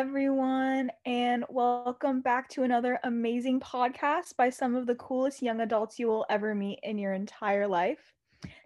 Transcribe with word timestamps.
everyone, 0.00 0.90
and 1.04 1.44
welcome 1.50 2.22
back 2.22 2.48
to 2.48 2.62
another 2.62 2.98
amazing 3.04 3.60
podcast 3.60 4.34
by 4.34 4.48
some 4.48 4.74
of 4.74 4.86
the 4.86 4.94
coolest 4.94 5.42
young 5.42 5.60
adults 5.60 5.98
you 5.98 6.06
will 6.06 6.24
ever 6.30 6.54
meet 6.54 6.80
in 6.82 6.96
your 6.96 7.12
entire 7.12 7.68
life. 7.68 8.14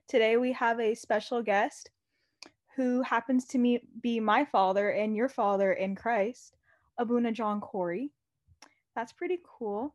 Today, 0.06 0.36
we 0.36 0.52
have 0.52 0.78
a 0.78 0.94
special 0.94 1.42
guest 1.42 1.90
who 2.76 3.02
happens 3.02 3.46
to 3.46 3.58
me, 3.58 3.80
be 4.00 4.20
my 4.20 4.44
father 4.44 4.90
and 4.90 5.16
your 5.16 5.28
father 5.28 5.72
in 5.72 5.96
Christ, 5.96 6.56
Abuna 6.98 7.32
John 7.32 7.60
Corey. 7.60 8.12
That's 8.94 9.12
pretty 9.12 9.40
cool. 9.58 9.92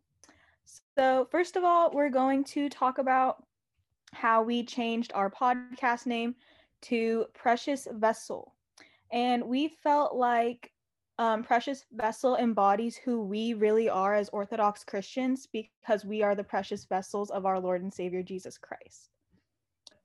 So, 0.97 1.25
first 1.31 1.55
of 1.55 1.63
all, 1.63 1.89
we're 1.93 2.09
going 2.09 2.43
to 2.43 2.67
talk 2.67 2.97
about 2.97 3.45
how 4.11 4.43
we 4.43 4.65
changed 4.65 5.13
our 5.15 5.31
podcast 5.31 6.05
name 6.05 6.35
to 6.81 7.27
Precious 7.33 7.87
Vessel. 7.93 8.55
And 9.13 9.45
we 9.45 9.69
felt 9.69 10.13
like 10.13 10.73
um, 11.19 11.43
Precious 11.43 11.85
Vessel 11.91 12.37
embodies 12.37 12.95
who 12.95 13.21
we 13.21 13.53
really 13.53 13.89
are 13.89 14.15
as 14.15 14.29
Orthodox 14.29 14.85
Christians 14.85 15.47
because 15.51 16.05
we 16.05 16.23
are 16.23 16.33
the 16.33 16.45
precious 16.45 16.85
vessels 16.85 17.29
of 17.29 17.45
our 17.45 17.59
Lord 17.59 17.83
and 17.83 17.93
Savior 17.93 18.23
Jesus 18.23 18.57
Christ. 18.57 19.09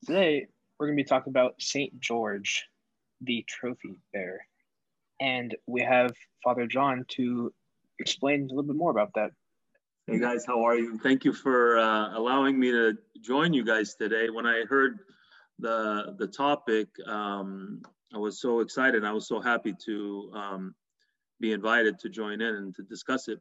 Today, 0.05 0.49
we're 0.77 0.89
going 0.89 0.99
to 0.99 1.03
be 1.05 1.09
talking 1.09 1.31
about 1.31 1.55
St. 1.61 1.99
George, 2.01 2.67
the 3.21 3.45
trophy 3.49 4.01
bearer. 4.13 4.41
And 5.21 5.55
we 5.69 5.83
have 5.83 6.13
Father 6.43 6.67
John 6.67 7.05
to 7.11 7.55
explain 8.01 8.43
a 8.43 8.49
little 8.49 8.65
bit 8.65 8.77
more 8.77 8.91
about 8.91 9.13
that. 9.15 9.31
Hey 10.09 10.19
guys, 10.19 10.45
how 10.45 10.65
are 10.65 10.77
you? 10.77 10.99
Thank 10.99 11.25
you 11.25 11.33
for 11.33 11.79
uh, 11.79 12.19
allowing 12.19 12.59
me 12.59 12.73
to 12.73 12.99
join 13.23 13.55
you 13.55 13.65
guys 13.65 13.95
today. 13.95 14.29
When 14.31 14.45
I 14.47 14.65
heard 14.69 14.99
the 15.61 16.15
the 16.19 16.27
topic, 16.27 16.89
um, 17.07 17.81
I 18.15 18.19
was 18.19 18.39
so 18.39 18.61
excited. 18.61 19.03
I 19.03 19.13
was 19.13 19.27
so 19.27 19.41
happy 19.41 19.75
to 19.87 20.31
um, 20.35 20.75
be 21.41 21.53
invited 21.53 21.99
to 22.01 22.09
join 22.09 22.41
in 22.41 22.55
and 22.55 22.75
to 22.77 22.83
discuss 22.83 23.29
it 23.29 23.41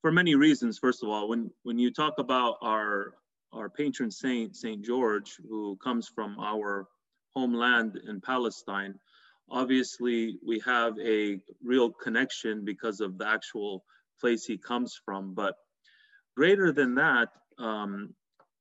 for 0.00 0.12
many 0.12 0.34
reasons. 0.34 0.78
First 0.78 1.02
of 1.02 1.08
all, 1.08 1.28
when 1.28 1.50
when 1.62 1.78
you 1.78 1.92
talk 1.92 2.14
about 2.18 2.56
our 2.62 3.14
our 3.52 3.68
patron 3.68 4.10
saint, 4.10 4.56
Saint 4.56 4.84
George, 4.84 5.36
who 5.48 5.76
comes 5.82 6.08
from 6.08 6.38
our 6.38 6.86
homeland 7.34 8.00
in 8.08 8.20
Palestine, 8.20 8.94
obviously 9.50 10.38
we 10.46 10.60
have 10.60 10.98
a 10.98 11.40
real 11.62 11.90
connection 11.90 12.64
because 12.64 13.00
of 13.00 13.18
the 13.18 13.26
actual 13.26 13.84
place 14.20 14.44
he 14.44 14.56
comes 14.56 15.00
from. 15.04 15.34
But 15.34 15.56
greater 16.36 16.72
than 16.72 16.94
that, 16.94 17.28
um, 17.58 18.14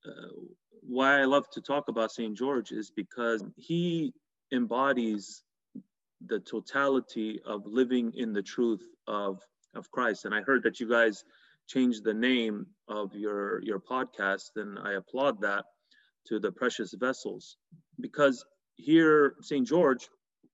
uh, 0.05 0.33
why 0.81 1.19
I 1.19 1.25
love 1.25 1.49
to 1.51 1.61
talk 1.61 1.87
about 1.87 2.11
St. 2.11 2.35
George 2.35 2.71
is 2.71 2.91
because 2.91 3.43
he 3.57 4.13
embodies 4.51 5.43
the 6.25 6.39
totality 6.39 7.39
of 7.45 7.65
living 7.65 8.13
in 8.15 8.33
the 8.33 8.41
truth 8.41 8.81
of, 9.07 9.39
of 9.75 9.89
Christ. 9.91 10.25
And 10.25 10.33
I 10.33 10.41
heard 10.41 10.63
that 10.63 10.79
you 10.79 10.89
guys 10.89 11.23
changed 11.67 12.03
the 12.03 12.13
name 12.13 12.65
of 12.87 13.13
your, 13.13 13.61
your 13.63 13.79
podcast, 13.79 14.49
and 14.55 14.77
I 14.79 14.93
applaud 14.93 15.41
that 15.41 15.65
to 16.27 16.39
the 16.39 16.51
precious 16.51 16.93
vessels 16.93 17.57
because 17.99 18.43
here 18.75 19.35
St. 19.41 19.67
George 19.67 20.09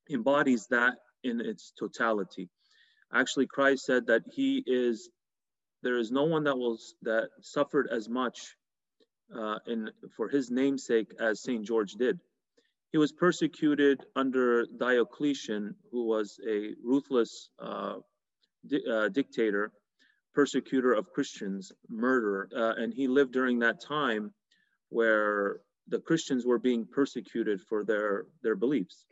embodies 0.10 0.68
that 0.68 0.96
in 1.24 1.42
its 1.42 1.74
totality. 1.78 2.50
Actually, 3.14 3.48
Christ 3.48 3.86
said 3.86 4.08
that 4.08 4.24
he 4.32 4.64
is, 4.66 5.10
there 5.84 5.98
is 5.98 6.12
no 6.12 6.24
one 6.24 6.44
that 6.44 6.58
was 6.58 6.96
that 7.04 7.30
suffered 7.42 7.88
as 7.92 8.10
much 8.10 8.56
uh, 9.36 9.58
in 9.68 9.90
for 10.16 10.28
his 10.30 10.52
namesake 10.52 11.12
as 11.20 11.42
St. 11.42 11.66
George 11.66 11.94
did. 11.94 12.20
He 12.96 12.98
was 12.98 13.12
persecuted 13.12 14.06
under 14.16 14.66
Diocletian, 14.78 15.76
who 15.92 16.06
was 16.06 16.40
a 16.48 16.76
ruthless 16.82 17.50
uh, 17.60 17.96
di- 18.66 18.86
uh, 18.90 19.10
dictator, 19.10 19.74
persecutor 20.34 20.94
of 20.94 21.12
Christians, 21.12 21.74
murderer, 21.90 22.48
uh, 22.56 22.82
and 22.82 22.94
he 22.94 23.10
lived 23.10 23.34
during 23.34 23.60
that 23.60 23.82
time 23.82 24.34
where 24.88 25.60
the 25.90 26.00
Christians 26.00 26.46
were 26.46 26.58
being 26.58 26.86
persecuted 26.86 27.60
for 27.60 27.84
their, 27.84 28.28
their 28.44 28.56
beliefs. 28.56 29.06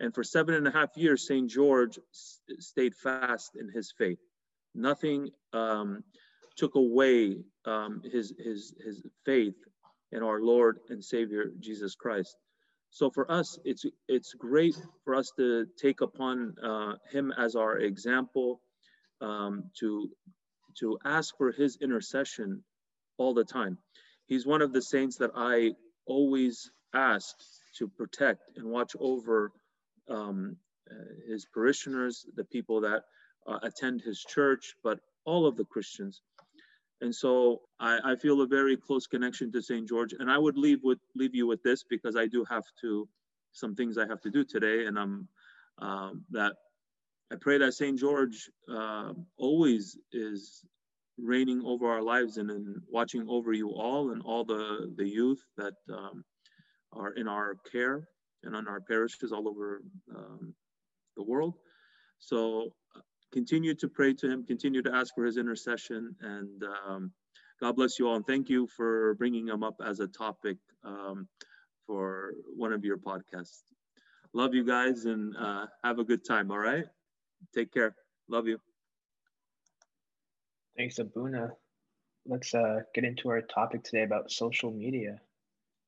And 0.00 0.12
for 0.12 0.24
seven 0.24 0.56
and 0.56 0.66
a 0.66 0.72
half 0.72 0.96
years, 0.96 1.28
St. 1.28 1.48
George 1.48 2.00
stayed 2.10 2.96
fast 2.96 3.54
in 3.54 3.68
his 3.68 3.94
faith. 3.96 4.18
Nothing 4.74 5.30
um, 5.52 6.02
took 6.56 6.74
away 6.74 7.36
um, 7.66 8.02
his, 8.02 8.34
his, 8.36 8.74
his 8.84 9.06
faith 9.24 9.54
in 10.10 10.24
our 10.24 10.40
Lord 10.40 10.80
and 10.88 11.04
Savior 11.04 11.52
Jesus 11.60 11.94
Christ. 11.94 12.36
So 12.96 13.10
for 13.10 13.30
us, 13.30 13.58
it's 13.62 13.84
it's 14.08 14.32
great 14.32 14.74
for 15.04 15.14
us 15.14 15.30
to 15.36 15.66
take 15.76 16.00
upon 16.00 16.54
uh, 16.64 16.94
him 17.12 17.30
as 17.36 17.54
our 17.54 17.76
example, 17.76 18.62
um, 19.20 19.64
to 19.80 20.08
to 20.78 20.98
ask 21.04 21.36
for 21.36 21.52
his 21.52 21.76
intercession 21.82 22.64
all 23.18 23.34
the 23.34 23.44
time. 23.44 23.76
He's 24.28 24.46
one 24.46 24.62
of 24.62 24.72
the 24.72 24.80
saints 24.80 25.18
that 25.18 25.32
I 25.36 25.72
always 26.06 26.70
ask 26.94 27.36
to 27.76 27.86
protect 27.86 28.40
and 28.56 28.64
watch 28.70 28.92
over 28.98 29.52
um, 30.08 30.56
his 31.28 31.44
parishioners, 31.52 32.24
the 32.34 32.44
people 32.44 32.80
that 32.80 33.02
uh, 33.46 33.58
attend 33.62 34.00
his 34.00 34.24
church, 34.26 34.74
but 34.82 35.00
all 35.26 35.46
of 35.46 35.58
the 35.58 35.66
Christians. 35.66 36.22
And 37.00 37.14
so 37.14 37.60
I, 37.78 37.98
I, 38.04 38.16
feel 38.16 38.40
a 38.40 38.46
very 38.46 38.76
close 38.76 39.06
connection 39.06 39.52
to 39.52 39.60
St. 39.60 39.86
George. 39.86 40.14
And 40.18 40.30
I 40.30 40.38
would 40.38 40.56
leave 40.56 40.80
with 40.82 40.98
leave 41.14 41.34
you 41.34 41.46
with 41.46 41.62
this 41.62 41.84
because 41.84 42.16
I 42.16 42.26
do 42.26 42.44
have 42.48 42.64
to 42.80 43.06
some 43.52 43.74
things 43.74 43.98
I 43.98 44.06
have 44.06 44.20
to 44.22 44.30
do 44.30 44.44
today, 44.44 44.86
and 44.86 44.98
I'm 44.98 45.28
um, 45.78 46.24
that 46.30 46.54
I 47.32 47.36
pray 47.40 47.58
that 47.58 47.72
St. 47.72 47.98
George 47.98 48.50
uh, 48.72 49.12
always 49.36 49.98
is 50.12 50.64
reigning 51.18 51.62
over 51.64 51.90
our 51.90 52.02
lives 52.02 52.36
and, 52.36 52.50
and 52.50 52.80
watching 52.90 53.26
over 53.28 53.52
you 53.52 53.70
all 53.70 54.10
and 54.10 54.22
all 54.22 54.44
the 54.44 54.92
the 54.96 55.08
youth 55.08 55.42
that 55.56 55.74
um, 55.92 56.24
are 56.92 57.12
in 57.12 57.28
our 57.28 57.56
care 57.70 58.08
and 58.44 58.54
on 58.54 58.68
our 58.68 58.80
parishes 58.80 59.32
all 59.32 59.48
over 59.48 59.82
um, 60.14 60.54
the 61.16 61.22
world. 61.22 61.54
So 62.18 62.70
continue 63.36 63.74
to 63.74 63.86
pray 63.86 64.14
to 64.14 64.30
him, 64.30 64.42
continue 64.42 64.80
to 64.80 64.90
ask 64.94 65.14
for 65.14 65.26
his 65.26 65.36
intercession, 65.36 66.16
and 66.22 66.64
um, 66.86 67.12
God 67.60 67.76
bless 67.76 67.98
you 67.98 68.08
all. 68.08 68.16
And 68.16 68.26
thank 68.26 68.48
you 68.48 68.66
for 68.66 69.12
bringing 69.16 69.46
him 69.46 69.62
up 69.62 69.74
as 69.84 70.00
a 70.00 70.06
topic 70.06 70.56
um, 70.82 71.28
for 71.86 72.32
one 72.56 72.72
of 72.72 72.82
your 72.82 72.96
podcasts. 72.96 73.60
Love 74.32 74.54
you 74.54 74.64
guys 74.64 75.04
and 75.04 75.36
uh, 75.36 75.66
have 75.84 75.98
a 75.98 76.04
good 76.04 76.24
time. 76.24 76.50
All 76.50 76.58
right. 76.58 76.86
Take 77.54 77.74
care. 77.74 77.94
Love 78.26 78.46
you. 78.46 78.58
Thanks, 80.78 80.98
Abuna. 80.98 81.50
Let's 82.24 82.54
uh, 82.54 82.80
get 82.94 83.04
into 83.04 83.28
our 83.28 83.42
topic 83.42 83.84
today 83.84 84.04
about 84.04 84.32
social 84.32 84.70
media 84.70 85.20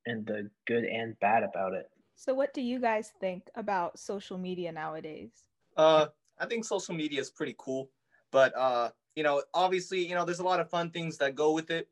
and 0.05 0.27
the 0.27 0.51
good 0.67 0.85
and 0.85 1.19
bad 1.21 1.45
about 1.45 1.73
it. 1.73 1.87
So, 2.15 2.35
what 2.35 2.53
do 2.53 2.61
you 2.61 2.79
guys 2.79 3.13
think 3.21 3.45
about 3.55 3.99
social 3.99 4.37
media 4.37 4.71
nowadays? 4.71 5.31
Uh, 5.77 6.07
I 6.41 6.47
think 6.47 6.65
social 6.65 6.95
media 6.95 7.21
is 7.21 7.31
pretty 7.31 7.55
cool, 7.59 7.91
but 8.31 8.57
uh, 8.57 8.91
you 9.17 9.23
know, 9.23 9.43
obviously, 9.55 10.07
you 10.07 10.15
know, 10.15 10.25
there's 10.25 10.39
a 10.39 10.45
lot 10.45 10.61
of 10.61 10.71
fun 10.71 10.91
things 10.91 11.19
that 11.19 11.35
go 11.35 11.53
with 11.53 11.71
it. 11.71 11.89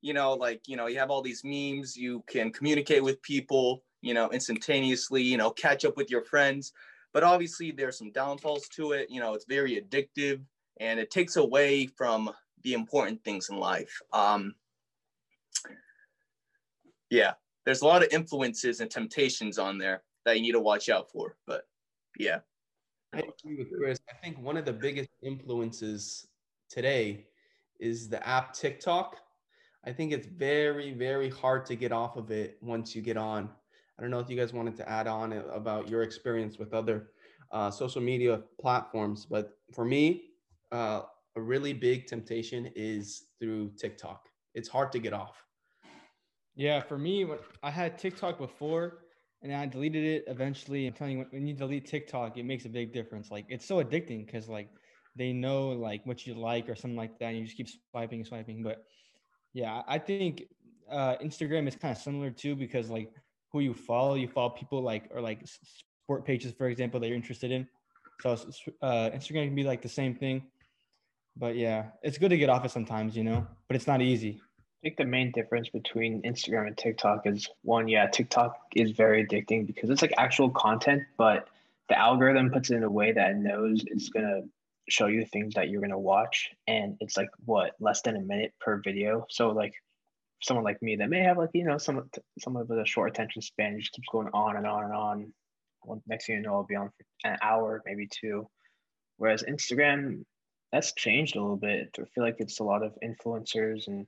You 0.00 0.14
know, 0.14 0.34
like 0.34 0.62
you 0.66 0.76
know, 0.76 0.86
you 0.86 0.98
have 0.98 1.10
all 1.10 1.22
these 1.22 1.42
memes. 1.44 1.96
You 1.96 2.24
can 2.28 2.50
communicate 2.50 3.02
with 3.02 3.22
people, 3.22 3.82
you 4.00 4.14
know, 4.14 4.30
instantaneously. 4.30 5.22
You 5.22 5.36
know, 5.36 5.50
catch 5.50 5.84
up 5.84 5.96
with 5.96 6.10
your 6.10 6.22
friends. 6.22 6.72
But 7.12 7.22
obviously, 7.22 7.70
there's 7.70 7.98
some 7.98 8.12
downfalls 8.12 8.68
to 8.70 8.92
it. 8.92 9.08
You 9.10 9.20
know, 9.20 9.34
it's 9.34 9.46
very 9.46 9.80
addictive, 9.80 10.40
and 10.80 11.00
it 11.00 11.10
takes 11.10 11.36
away 11.36 11.86
from 11.86 12.30
the 12.62 12.74
important 12.74 13.22
things 13.24 13.48
in 13.50 13.58
life. 13.58 14.00
Um, 14.12 14.54
yeah, 17.10 17.34
there's 17.64 17.82
a 17.82 17.86
lot 17.86 18.02
of 18.02 18.08
influences 18.12 18.80
and 18.80 18.90
temptations 18.90 19.58
on 19.58 19.78
there 19.78 20.02
that 20.24 20.36
you 20.36 20.42
need 20.42 20.52
to 20.52 20.60
watch 20.60 20.88
out 20.88 21.10
for. 21.10 21.36
But 21.46 21.62
yeah. 22.18 22.40
I 23.14 23.18
agree 23.18 23.56
with 23.56 23.68
Chris. 23.76 23.98
I 24.10 24.16
think 24.22 24.38
one 24.38 24.56
of 24.56 24.64
the 24.64 24.72
biggest 24.72 25.08
influences 25.22 26.26
today 26.68 27.26
is 27.80 28.08
the 28.08 28.26
app 28.26 28.52
TikTok. 28.52 29.16
I 29.86 29.92
think 29.92 30.12
it's 30.12 30.26
very, 30.26 30.92
very 30.92 31.30
hard 31.30 31.64
to 31.66 31.76
get 31.76 31.92
off 31.92 32.16
of 32.16 32.30
it 32.30 32.58
once 32.60 32.94
you 32.94 33.00
get 33.00 33.16
on. 33.16 33.48
I 33.98 34.02
don't 34.02 34.10
know 34.10 34.18
if 34.18 34.28
you 34.28 34.36
guys 34.36 34.52
wanted 34.52 34.76
to 34.76 34.88
add 34.88 35.06
on 35.06 35.32
about 35.32 35.88
your 35.88 36.02
experience 36.02 36.58
with 36.58 36.74
other 36.74 37.10
uh, 37.50 37.70
social 37.70 38.02
media 38.02 38.42
platforms, 38.60 39.24
but 39.24 39.58
for 39.72 39.84
me, 39.84 40.24
uh, 40.70 41.02
a 41.36 41.40
really 41.40 41.72
big 41.72 42.06
temptation 42.06 42.70
is 42.76 43.28
through 43.40 43.72
TikTok. 43.78 44.28
It's 44.54 44.68
hard 44.68 44.92
to 44.92 44.98
get 44.98 45.12
off. 45.12 45.42
Yeah, 46.54 46.80
for 46.80 46.98
me, 46.98 47.26
I 47.62 47.70
had 47.70 47.98
TikTok 47.98 48.38
before 48.38 49.04
and 49.42 49.54
I 49.54 49.66
deleted 49.66 50.04
it 50.04 50.24
eventually. 50.26 50.86
I'm 50.86 50.94
telling 50.94 51.18
you, 51.18 51.26
when 51.30 51.46
you 51.46 51.54
delete 51.54 51.86
TikTok, 51.86 52.36
it 52.36 52.44
makes 52.44 52.64
a 52.64 52.68
big 52.68 52.92
difference. 52.92 53.30
Like 53.30 53.46
it's 53.48 53.66
so 53.66 53.82
addicting 53.82 54.26
because 54.26 54.48
like 54.48 54.68
they 55.16 55.32
know 55.32 55.68
like 55.70 56.04
what 56.04 56.26
you 56.26 56.34
like 56.34 56.68
or 56.68 56.74
something 56.74 56.96
like 56.96 57.18
that, 57.18 57.26
and 57.26 57.38
you 57.38 57.44
just 57.44 57.56
keep 57.56 57.68
swiping 57.90 58.20
and 58.20 58.26
swiping. 58.26 58.62
But 58.62 58.84
yeah, 59.54 59.82
I 59.86 59.98
think 59.98 60.44
uh, 60.90 61.16
Instagram 61.22 61.68
is 61.68 61.76
kind 61.76 61.92
of 61.92 62.02
similar 62.02 62.30
too 62.30 62.56
because 62.56 62.90
like 62.90 63.12
who 63.52 63.60
you 63.60 63.74
follow, 63.74 64.14
you 64.14 64.28
follow 64.28 64.50
people 64.50 64.82
like 64.82 65.08
or 65.10 65.20
like 65.20 65.46
sport 66.02 66.24
pages, 66.24 66.52
for 66.56 66.68
example, 66.68 66.98
that 67.00 67.06
you're 67.06 67.16
interested 67.16 67.50
in. 67.50 67.66
So 68.22 68.32
uh, 68.82 69.10
Instagram 69.10 69.46
can 69.46 69.54
be 69.54 69.64
like 69.64 69.82
the 69.82 69.88
same 69.88 70.14
thing. 70.14 70.42
But 71.36 71.54
yeah, 71.54 71.86
it's 72.02 72.18
good 72.18 72.30
to 72.30 72.36
get 72.36 72.48
off 72.48 72.64
it 72.64 72.72
sometimes, 72.72 73.16
you 73.16 73.22
know, 73.22 73.46
but 73.68 73.76
it's 73.76 73.86
not 73.86 74.02
easy. 74.02 74.47
I 74.78 74.86
think 74.86 74.96
the 74.96 75.04
main 75.04 75.32
difference 75.32 75.68
between 75.68 76.22
Instagram 76.22 76.68
and 76.68 76.76
TikTok 76.76 77.26
is 77.26 77.48
one, 77.62 77.88
yeah, 77.88 78.06
TikTok 78.06 78.56
is 78.76 78.92
very 78.92 79.26
addicting 79.26 79.66
because 79.66 79.90
it's 79.90 80.02
like 80.02 80.14
actual 80.16 80.50
content, 80.50 81.02
but 81.16 81.48
the 81.88 81.98
algorithm 81.98 82.50
puts 82.50 82.70
it 82.70 82.76
in 82.76 82.84
a 82.84 82.90
way 82.90 83.10
that 83.10 83.32
it 83.32 83.36
knows 83.38 83.82
it's 83.86 84.08
gonna 84.10 84.42
show 84.88 85.06
you 85.06 85.24
things 85.24 85.54
that 85.54 85.68
you're 85.68 85.80
gonna 85.80 85.98
watch, 85.98 86.50
and 86.68 86.96
it's 87.00 87.16
like 87.16 87.30
what 87.44 87.72
less 87.80 88.02
than 88.02 88.14
a 88.16 88.20
minute 88.20 88.54
per 88.60 88.80
video. 88.80 89.26
So 89.30 89.50
like 89.50 89.74
someone 90.42 90.64
like 90.64 90.80
me 90.80 90.96
that 90.96 91.10
may 91.10 91.20
have 91.24 91.38
like 91.38 91.50
you 91.54 91.64
know 91.64 91.78
some 91.78 92.08
some 92.38 92.56
of 92.56 92.68
the 92.68 92.84
short 92.86 93.10
attention 93.10 93.42
span 93.42 93.80
just 93.80 93.92
keeps 93.92 94.08
going 94.12 94.28
on 94.32 94.56
and 94.56 94.66
on 94.66 94.84
and 94.84 94.92
on. 94.92 95.32
Well, 95.84 96.02
next 96.06 96.26
thing 96.26 96.36
you 96.36 96.42
know, 96.42 96.54
I'll 96.54 96.64
be 96.64 96.76
on 96.76 96.90
for 96.90 97.28
an 97.28 97.38
hour, 97.42 97.82
maybe 97.84 98.08
two. 98.08 98.48
Whereas 99.16 99.42
Instagram, 99.42 100.24
that's 100.70 100.92
changed 100.92 101.34
a 101.34 101.40
little 101.40 101.56
bit. 101.56 101.96
I 101.98 102.04
feel 102.14 102.22
like 102.22 102.36
it's 102.38 102.60
a 102.60 102.64
lot 102.64 102.84
of 102.84 102.96
influencers 103.02 103.88
and 103.88 104.06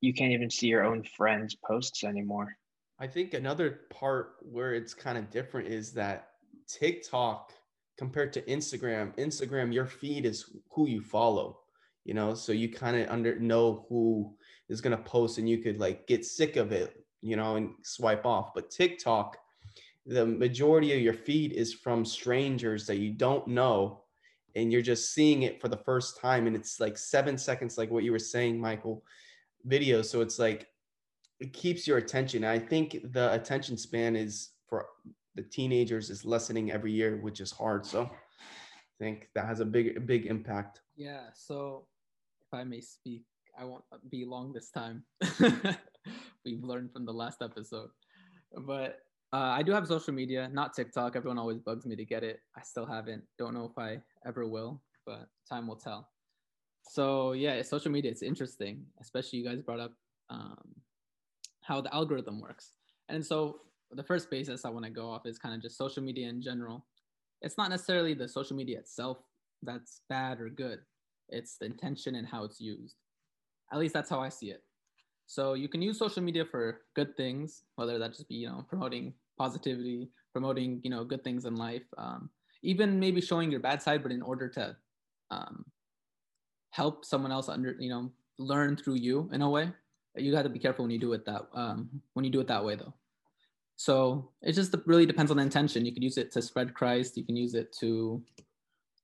you 0.00 0.12
can't 0.12 0.32
even 0.32 0.50
see 0.50 0.66
your 0.66 0.84
own 0.84 1.02
friends' 1.02 1.56
posts 1.64 2.04
anymore. 2.04 2.56
I 2.98 3.06
think 3.06 3.34
another 3.34 3.80
part 3.90 4.36
where 4.40 4.74
it's 4.74 4.94
kind 4.94 5.18
of 5.18 5.30
different 5.30 5.68
is 5.68 5.92
that 5.92 6.30
TikTok 6.66 7.52
compared 7.98 8.32
to 8.34 8.42
Instagram, 8.42 9.16
Instagram, 9.16 9.72
your 9.72 9.86
feed 9.86 10.26
is 10.26 10.56
who 10.70 10.88
you 10.88 11.00
follow, 11.00 11.60
you 12.04 12.14
know, 12.14 12.34
so 12.34 12.52
you 12.52 12.68
kind 12.68 12.96
of 12.96 13.08
under 13.08 13.38
know 13.38 13.86
who 13.88 14.34
is 14.68 14.80
going 14.80 14.96
to 14.96 15.02
post 15.02 15.38
and 15.38 15.48
you 15.48 15.58
could 15.58 15.78
like 15.78 16.06
get 16.06 16.24
sick 16.24 16.56
of 16.56 16.72
it, 16.72 17.04
you 17.22 17.36
know, 17.36 17.56
and 17.56 17.70
swipe 17.82 18.26
off. 18.26 18.52
But 18.54 18.70
TikTok, 18.70 19.38
the 20.06 20.26
majority 20.26 20.92
of 20.92 21.00
your 21.00 21.14
feed 21.14 21.52
is 21.52 21.72
from 21.72 22.04
strangers 22.04 22.86
that 22.86 22.98
you 22.98 23.12
don't 23.12 23.46
know 23.48 24.02
and 24.54 24.72
you're 24.72 24.82
just 24.82 25.12
seeing 25.12 25.42
it 25.42 25.60
for 25.60 25.68
the 25.68 25.76
first 25.76 26.20
time 26.20 26.46
and 26.46 26.56
it's 26.56 26.80
like 26.80 26.96
7 26.96 27.36
seconds 27.36 27.76
like 27.76 27.90
what 27.90 28.04
you 28.04 28.12
were 28.12 28.18
saying, 28.18 28.58
Michael, 28.58 29.02
video. 29.66 30.02
So 30.02 30.20
it's 30.20 30.38
like 30.38 30.68
it 31.40 31.52
keeps 31.52 31.86
your 31.86 31.98
attention. 31.98 32.44
I 32.44 32.58
think 32.58 32.98
the 33.12 33.32
attention 33.32 33.76
span 33.76 34.16
is 34.16 34.50
for 34.68 34.86
the 35.34 35.42
teenagers 35.42 36.08
is 36.08 36.24
lessening 36.24 36.70
every 36.70 36.92
year, 36.92 37.18
which 37.20 37.40
is 37.40 37.50
hard. 37.50 37.84
So 37.84 38.04
I 38.04 39.04
think 39.04 39.28
that 39.34 39.46
has 39.46 39.60
a 39.60 39.64
big, 39.64 40.06
big 40.06 40.26
impact. 40.26 40.80
Yeah. 40.96 41.24
So 41.34 41.86
if 42.40 42.58
I 42.58 42.64
may 42.64 42.80
speak, 42.80 43.24
I 43.58 43.64
won't 43.64 43.84
be 44.10 44.24
long 44.24 44.52
this 44.52 44.70
time. 44.70 45.04
We've 46.44 46.62
learned 46.62 46.92
from 46.92 47.04
the 47.04 47.12
last 47.12 47.42
episode, 47.42 47.90
but 48.66 49.00
uh, 49.32 49.52
I 49.58 49.62
do 49.62 49.72
have 49.72 49.86
social 49.88 50.14
media, 50.14 50.48
not 50.52 50.74
TikTok. 50.74 51.16
Everyone 51.16 51.38
always 51.38 51.58
bugs 51.58 51.84
me 51.84 51.96
to 51.96 52.04
get 52.04 52.22
it. 52.22 52.40
I 52.56 52.62
still 52.62 52.86
haven't. 52.86 53.24
Don't 53.38 53.54
know 53.54 53.64
if 53.64 53.76
I 53.76 54.00
ever 54.24 54.46
will, 54.46 54.80
but 55.04 55.26
time 55.48 55.66
will 55.66 55.76
tell. 55.76 56.08
So 56.88 57.32
yeah, 57.32 57.60
social 57.62 57.90
media. 57.90 58.10
It's 58.10 58.22
interesting, 58.22 58.84
especially 59.00 59.40
you 59.40 59.44
guys 59.44 59.60
brought 59.60 59.80
up 59.80 59.92
um, 60.30 60.74
how 61.62 61.80
the 61.80 61.92
algorithm 61.94 62.40
works. 62.40 62.72
And 63.08 63.24
so 63.24 63.60
the 63.90 64.02
first 64.02 64.30
basis 64.30 64.64
I 64.64 64.70
want 64.70 64.84
to 64.84 64.90
go 64.90 65.10
off 65.10 65.26
is 65.26 65.38
kind 65.38 65.54
of 65.54 65.62
just 65.62 65.76
social 65.76 66.02
media 66.02 66.28
in 66.28 66.40
general. 66.40 66.86
It's 67.42 67.58
not 67.58 67.70
necessarily 67.70 68.14
the 68.14 68.28
social 68.28 68.56
media 68.56 68.78
itself 68.78 69.18
that's 69.62 70.00
bad 70.08 70.40
or 70.40 70.48
good. 70.48 70.80
It's 71.28 71.58
the 71.58 71.66
intention 71.66 72.14
and 72.14 72.26
how 72.26 72.44
it's 72.44 72.60
used. 72.60 72.96
At 73.72 73.78
least 73.78 73.94
that's 73.94 74.10
how 74.10 74.20
I 74.20 74.28
see 74.28 74.50
it. 74.50 74.62
So 75.26 75.54
you 75.54 75.68
can 75.68 75.82
use 75.82 75.98
social 75.98 76.22
media 76.22 76.44
for 76.44 76.82
good 76.94 77.16
things, 77.16 77.64
whether 77.74 77.98
that 77.98 78.12
just 78.12 78.28
be 78.28 78.36
you 78.36 78.48
know 78.48 78.64
promoting 78.68 79.12
positivity, 79.38 80.08
promoting 80.32 80.80
you 80.84 80.90
know 80.90 81.04
good 81.04 81.24
things 81.24 81.44
in 81.44 81.56
life, 81.56 81.82
um, 81.98 82.30
even 82.62 83.00
maybe 83.00 83.20
showing 83.20 83.50
your 83.50 83.60
bad 83.60 83.82
side, 83.82 84.02
but 84.02 84.12
in 84.12 84.22
order 84.22 84.48
to 84.50 84.76
um, 85.32 85.64
help 86.70 87.04
someone 87.04 87.32
else 87.32 87.48
under 87.48 87.76
you 87.78 87.88
know 87.88 88.10
learn 88.38 88.76
through 88.76 88.94
you 88.94 89.30
in 89.32 89.42
a 89.42 89.48
way 89.48 89.72
you 90.16 90.32
got 90.32 90.42
to 90.42 90.48
be 90.48 90.58
careful 90.58 90.84
when 90.84 90.90
you 90.92 90.98
do 90.98 91.12
it 91.12 91.24
that 91.26 91.42
um, 91.54 91.88
when 92.14 92.24
you 92.24 92.30
do 92.30 92.40
it 92.40 92.48
that 92.48 92.64
way 92.64 92.76
though. 92.76 92.94
So 93.76 94.30
it 94.42 94.52
just 94.52 94.74
really 94.86 95.04
depends 95.04 95.30
on 95.30 95.36
the 95.36 95.42
intention. 95.42 95.84
You 95.84 95.92
can 95.92 96.02
use 96.02 96.16
it 96.16 96.32
to 96.32 96.42
spread 96.42 96.74
christ. 96.74 97.16
You 97.16 97.24
can 97.24 97.36
use 97.36 97.54
it 97.54 97.74
to 97.80 98.22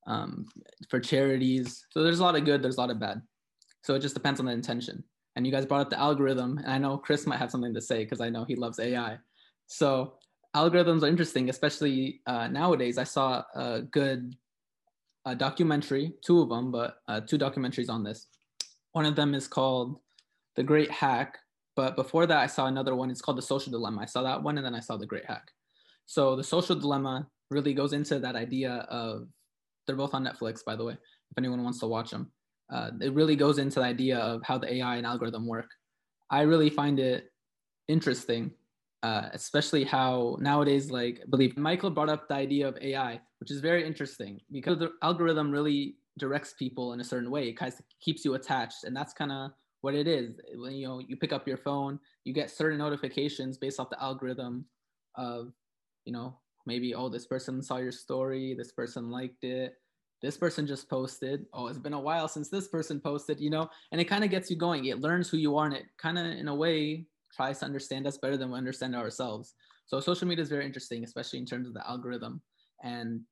um, 0.06 0.46
for 0.88 0.98
charities. 0.98 1.86
So 1.90 2.02
there's 2.02 2.20
a 2.20 2.22
lot 2.22 2.36
of 2.36 2.44
good 2.44 2.62
there's 2.62 2.76
a 2.76 2.80
lot 2.80 2.90
of 2.90 2.98
bad. 2.98 3.20
So 3.82 3.94
it 3.94 4.00
just 4.00 4.14
depends 4.14 4.40
on 4.40 4.46
the 4.46 4.52
intention. 4.52 5.04
And 5.36 5.46
you 5.46 5.52
guys 5.52 5.66
brought 5.66 5.80
up 5.80 5.90
the 5.90 5.98
algorithm 5.98 6.58
and 6.58 6.70
i 6.70 6.76
know 6.76 6.98
chris 6.98 7.26
might 7.26 7.38
have 7.38 7.50
something 7.50 7.72
to 7.72 7.80
say 7.80 8.04
because 8.04 8.20
i 8.20 8.28
know 8.28 8.44
he 8.44 8.54
loves 8.54 8.78
ai 8.78 9.16
so 9.66 10.12
algorithms 10.54 11.02
are 11.02 11.06
interesting 11.06 11.48
especially 11.48 12.20
uh, 12.26 12.48
nowadays. 12.48 12.98
I 12.98 13.04
saw 13.04 13.42
a 13.54 13.82
good 13.82 14.36
a 15.24 15.34
documentary 15.34 16.12
two 16.24 16.40
of 16.40 16.48
them 16.48 16.70
but 16.70 16.96
uh, 17.08 17.20
two 17.20 17.38
documentaries 17.38 17.88
on 17.90 18.02
this 18.02 18.26
one 18.92 19.06
of 19.06 19.16
them 19.16 19.34
is 19.34 19.48
called 19.48 19.98
the 20.56 20.62
Great 20.62 20.90
Hack. 20.90 21.38
But 21.74 21.96
before 21.96 22.26
that, 22.26 22.38
I 22.38 22.46
saw 22.46 22.66
another 22.66 22.94
one. 22.94 23.10
It's 23.10 23.22
called 23.22 23.38
The 23.38 23.42
Social 23.42 23.72
Dilemma. 23.72 24.02
I 24.02 24.06
saw 24.06 24.22
that 24.22 24.42
one 24.42 24.58
and 24.58 24.66
then 24.66 24.74
I 24.74 24.80
saw 24.80 24.96
The 24.96 25.06
Great 25.06 25.24
Hack. 25.24 25.50
So 26.06 26.36
The 26.36 26.44
Social 26.44 26.76
Dilemma 26.76 27.26
really 27.50 27.72
goes 27.74 27.92
into 27.92 28.19
that 28.19 28.36
idea 28.36 28.86
of, 28.90 29.28
they're 29.86 29.96
both 29.96 30.14
on 30.14 30.24
Netflix, 30.24 30.64
by 30.64 30.76
the 30.76 30.84
way, 30.84 30.92
if 30.92 31.38
anyone 31.38 31.64
wants 31.64 31.80
to 31.80 31.86
watch 31.86 32.10
them. 32.10 32.30
Uh, 32.70 32.90
it 33.00 33.12
really 33.14 33.36
goes 33.36 33.58
into 33.58 33.80
the 33.80 33.86
idea 33.86 34.19
of 34.19 34.42
how 34.44 34.58
the 34.58 34.72
AI 34.74 34.96
and 34.96 35.06
algorithm 35.06 35.46
work. 35.46 35.70
I 36.30 36.42
really 36.42 36.70
find 36.70 36.98
it 36.98 37.30
interesting, 37.88 38.52
uh, 39.02 39.28
especially 39.32 39.84
how 39.84 40.36
nowadays, 40.40 40.90
like 40.90 41.20
I 41.22 41.28
believe 41.28 41.56
Michael 41.56 41.90
brought 41.90 42.08
up 42.08 42.28
the 42.28 42.34
idea 42.34 42.69
of 42.69 42.78
AI, 42.80 43.20
which 43.42 43.50
is 43.50 43.58
very 43.58 43.84
interesting 43.84 44.40
because 44.52 44.78
the 44.78 44.92
algorithm 45.02 45.50
really 45.50 45.96
directs 46.16 46.54
people 46.56 46.92
in 46.92 47.00
a 47.00 47.04
certain 47.04 47.28
way. 47.28 47.48
It 47.48 47.56
kind 47.56 47.72
of 47.72 47.80
keeps 48.00 48.24
you 48.24 48.34
attached, 48.34 48.84
and 48.84 48.94
that's 48.96 49.12
kind 49.12 49.32
of 49.32 49.50
what 49.80 49.96
it 49.96 50.06
is. 50.06 50.40
When 50.54 50.74
you 50.74 50.86
know 50.86 51.00
you 51.00 51.16
pick 51.16 51.32
up 51.32 51.48
your 51.48 51.56
phone, 51.56 51.98
you 52.22 52.32
get 52.32 52.52
certain 52.52 52.78
notifications 52.78 53.58
based 53.58 53.80
off 53.80 53.90
the 53.90 54.00
algorithm 54.00 54.64
of, 55.16 55.52
you 56.04 56.12
know, 56.12 56.38
maybe 56.66 56.94
oh 56.94 57.08
this 57.08 57.26
person 57.26 57.60
saw 57.60 57.78
your 57.78 57.90
story, 57.90 58.54
this 58.56 58.70
person 58.70 59.10
liked 59.10 59.42
it, 59.42 59.74
this 60.22 60.36
person 60.36 60.64
just 60.64 60.88
posted. 60.88 61.44
Oh, 61.52 61.66
it's 61.66 61.80
been 61.80 61.94
a 61.94 62.00
while 62.00 62.28
since 62.28 62.48
this 62.48 62.68
person 62.68 63.00
posted, 63.00 63.40
you 63.40 63.50
know, 63.50 63.68
and 63.90 64.00
it 64.00 64.04
kind 64.04 64.22
of 64.22 64.30
gets 64.30 64.52
you 64.52 64.56
going. 64.56 64.84
It 64.84 65.00
learns 65.00 65.28
who 65.28 65.36
you 65.36 65.56
are, 65.56 65.66
and 65.66 65.74
it 65.74 65.86
kind 65.98 66.16
of 66.16 66.26
in 66.26 66.46
a 66.46 66.54
way 66.54 67.06
tries 67.34 67.58
to 67.58 67.64
understand 67.64 68.06
us 68.06 68.18
better 68.18 68.36
than 68.36 68.52
we 68.52 68.56
understand 68.56 68.94
ourselves. 68.94 69.54
So 69.86 69.98
social 69.98 70.28
media 70.28 70.44
is 70.44 70.48
very 70.48 70.64
interesting, 70.64 71.02
especially 71.02 71.40
in 71.40 71.46
terms 71.46 71.66
of 71.66 71.74
the 71.74 71.84
algorithm. 71.90 72.40
And 72.84 73.22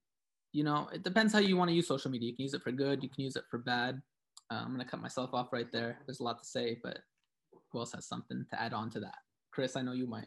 you 0.53 0.65
know, 0.65 0.89
it 0.93 1.03
depends 1.03 1.33
how 1.33 1.39
you 1.39 1.57
want 1.57 1.71
to 1.71 1.75
use 1.75 1.87
social 1.87 2.11
media. 2.11 2.31
You 2.31 2.37
can 2.37 2.43
use 2.43 2.55
it 2.55 2.63
for 2.63 2.73
good, 2.73 3.03
you 3.03 3.09
can 3.09 3.25
use 3.25 3.37
it 3.37 3.45
for 3.51 3.59
bad. 3.59 4.01
Uh, 4.51 4.63
I'm 4.65 4.73
gonna 4.73 4.85
cut 4.85 5.01
myself 5.01 5.31
off 5.33 5.53
right 5.53 5.71
there. 5.71 5.99
There's 6.07 6.21
a 6.21 6.25
lot 6.25 6.39
to 6.39 6.45
say, 6.45 6.79
but 6.83 6.99
who 7.71 7.79
else 7.79 7.93
has 7.93 8.07
something 8.07 8.45
to 8.51 8.61
add 8.61 8.73
on 8.73 8.91
to 8.91 9.01
that? 9.01 9.19
Chris, 9.53 9.77
I 9.77 9.83
know 9.83 9.93
you 9.93 10.07
might. 10.07 10.27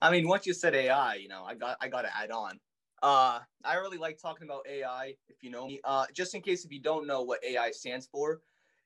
I 0.00 0.10
mean, 0.10 0.26
once 0.26 0.46
you 0.46 0.52
said 0.52 0.74
AI, 0.74 1.14
you 1.14 1.28
know, 1.28 1.44
I 1.44 1.54
got 1.54 1.76
I 1.80 1.88
got 1.88 2.02
to 2.02 2.16
add 2.16 2.30
on. 2.30 2.58
Uh, 3.02 3.40
I 3.64 3.74
really 3.76 3.98
like 3.98 4.18
talking 4.18 4.46
about 4.46 4.66
AI. 4.68 5.14
If 5.28 5.42
you 5.42 5.50
know 5.50 5.66
me, 5.66 5.80
uh, 5.84 6.06
just 6.12 6.34
in 6.34 6.40
case 6.40 6.64
if 6.64 6.72
you 6.72 6.80
don't 6.80 7.06
know 7.06 7.22
what 7.22 7.42
AI 7.44 7.70
stands 7.70 8.06
for, 8.06 8.40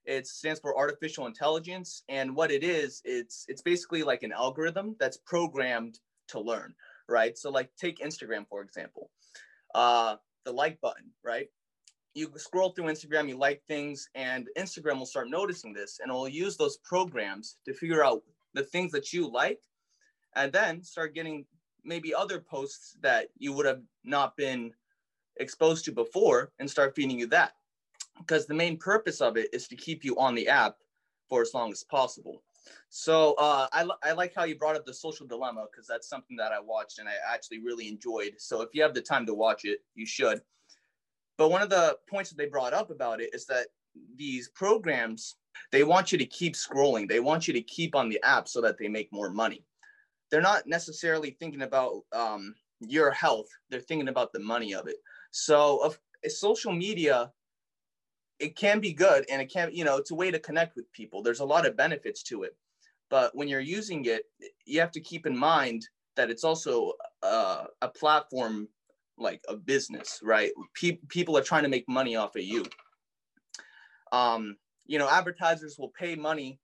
it 0.04 0.26
stands 0.26 0.60
for 0.60 0.76
artificial 0.76 1.26
intelligence, 1.26 2.02
and 2.08 2.34
what 2.36 2.50
it 2.50 2.62
is, 2.62 3.00
it's 3.04 3.46
it's 3.48 3.62
basically 3.62 4.02
like 4.02 4.22
an 4.22 4.32
algorithm 4.32 4.96
that's 5.00 5.16
programmed 5.16 5.98
to 6.28 6.40
learn, 6.40 6.74
right? 7.08 7.36
So, 7.38 7.50
like, 7.50 7.70
take 7.76 8.00
Instagram 8.00 8.46
for 8.48 8.62
example. 8.62 9.10
Uh, 9.74 10.16
the 10.46 10.52
like 10.52 10.80
button, 10.80 11.10
right? 11.22 11.48
you 12.16 12.32
scroll 12.36 12.70
through 12.70 12.86
Instagram, 12.86 13.28
you 13.28 13.36
like 13.36 13.62
things, 13.68 14.08
and 14.14 14.48
Instagram 14.58 14.98
will 14.98 15.06
start 15.06 15.28
noticing 15.28 15.74
this 15.74 16.00
and 16.02 16.10
it 16.10 16.14
will 16.14 16.28
use 16.28 16.56
those 16.56 16.78
programs 16.78 17.58
to 17.66 17.74
figure 17.74 18.02
out 18.02 18.22
the 18.54 18.62
things 18.62 18.90
that 18.90 19.12
you 19.12 19.30
like 19.30 19.60
and 20.34 20.50
then 20.50 20.82
start 20.82 21.14
getting 21.14 21.44
maybe 21.84 22.14
other 22.14 22.40
posts 22.40 22.96
that 23.02 23.28
you 23.36 23.52
would 23.52 23.66
have 23.66 23.82
not 24.02 24.34
been 24.36 24.72
exposed 25.36 25.84
to 25.84 25.92
before 25.92 26.52
and 26.58 26.68
start 26.68 26.96
feeding 26.96 27.18
you 27.18 27.26
that. 27.26 27.52
Because 28.18 28.46
the 28.46 28.54
main 28.54 28.78
purpose 28.78 29.20
of 29.20 29.36
it 29.36 29.50
is 29.52 29.68
to 29.68 29.76
keep 29.76 30.02
you 30.02 30.18
on 30.18 30.34
the 30.34 30.48
app 30.48 30.76
for 31.28 31.42
as 31.42 31.52
long 31.52 31.70
as 31.70 31.84
possible. 31.84 32.42
So 32.88 33.34
uh, 33.34 33.66
I, 33.72 33.86
I 34.02 34.12
like 34.12 34.34
how 34.34 34.44
you 34.44 34.56
brought 34.56 34.76
up 34.76 34.86
the 34.86 34.94
social 34.94 35.26
dilemma 35.26 35.66
because 35.70 35.86
that's 35.86 36.08
something 36.08 36.36
that 36.36 36.52
I 36.52 36.60
watched 36.60 36.98
and 36.98 37.08
I 37.08 37.14
actually 37.32 37.60
really 37.60 37.88
enjoyed. 37.88 38.34
So 38.38 38.62
if 38.62 38.70
you 38.72 38.82
have 38.82 38.94
the 38.94 39.02
time 39.02 39.26
to 39.26 39.34
watch 39.34 39.64
it, 39.64 39.80
you 39.94 40.06
should. 40.06 40.40
But 41.36 41.50
one 41.50 41.62
of 41.62 41.70
the 41.70 41.98
points 42.08 42.30
that 42.30 42.36
they 42.36 42.46
brought 42.46 42.72
up 42.72 42.90
about 42.90 43.20
it 43.20 43.34
is 43.34 43.46
that 43.46 43.66
these 44.16 44.48
programs, 44.48 45.36
they 45.72 45.84
want 45.84 46.12
you 46.12 46.18
to 46.18 46.26
keep 46.26 46.54
scrolling. 46.54 47.08
They 47.08 47.20
want 47.20 47.46
you 47.46 47.54
to 47.54 47.62
keep 47.62 47.94
on 47.94 48.08
the 48.08 48.20
app 48.22 48.48
so 48.48 48.60
that 48.62 48.78
they 48.78 48.88
make 48.88 49.12
more 49.12 49.30
money. 49.30 49.64
They're 50.30 50.40
not 50.40 50.66
necessarily 50.66 51.30
thinking 51.30 51.62
about 51.62 52.02
um, 52.12 52.54
your 52.80 53.10
health. 53.10 53.48
They're 53.70 53.80
thinking 53.80 54.08
about 54.08 54.32
the 54.32 54.40
money 54.40 54.74
of 54.74 54.88
it. 54.88 54.96
So 55.30 55.78
of 55.78 55.98
social 56.28 56.72
media, 56.72 57.32
it 58.38 58.56
can 58.56 58.80
be 58.80 58.92
good 58.92 59.24
and 59.30 59.40
it 59.40 59.50
can, 59.50 59.70
you 59.72 59.84
know, 59.84 59.96
it's 59.96 60.10
a 60.10 60.14
way 60.14 60.30
to 60.30 60.38
connect 60.38 60.76
with 60.76 60.90
people. 60.92 61.22
There's 61.22 61.40
a 61.40 61.44
lot 61.44 61.66
of 61.66 61.76
benefits 61.76 62.22
to 62.24 62.42
it. 62.42 62.56
But 63.08 63.34
when 63.34 63.48
you're 63.48 63.60
using 63.60 64.04
it, 64.06 64.24
you 64.64 64.80
have 64.80 64.90
to 64.92 65.00
keep 65.00 65.26
in 65.26 65.36
mind 65.36 65.86
that 66.16 66.30
it's 66.30 66.44
also 66.44 66.92
uh, 67.22 67.64
a 67.82 67.88
platform 67.88 68.68
like 69.18 69.40
a 69.48 69.56
business, 69.56 70.20
right? 70.22 70.50
Pe- 70.74 70.98
people 71.08 71.36
are 71.38 71.42
trying 71.42 71.62
to 71.62 71.68
make 71.68 71.88
money 71.88 72.16
off 72.16 72.36
of 72.36 72.42
you. 72.42 72.64
Um, 74.12 74.56
you 74.86 74.98
know, 74.98 75.08
advertisers 75.08 75.78
will 75.78 75.92
pay 75.98 76.14
money 76.14 76.58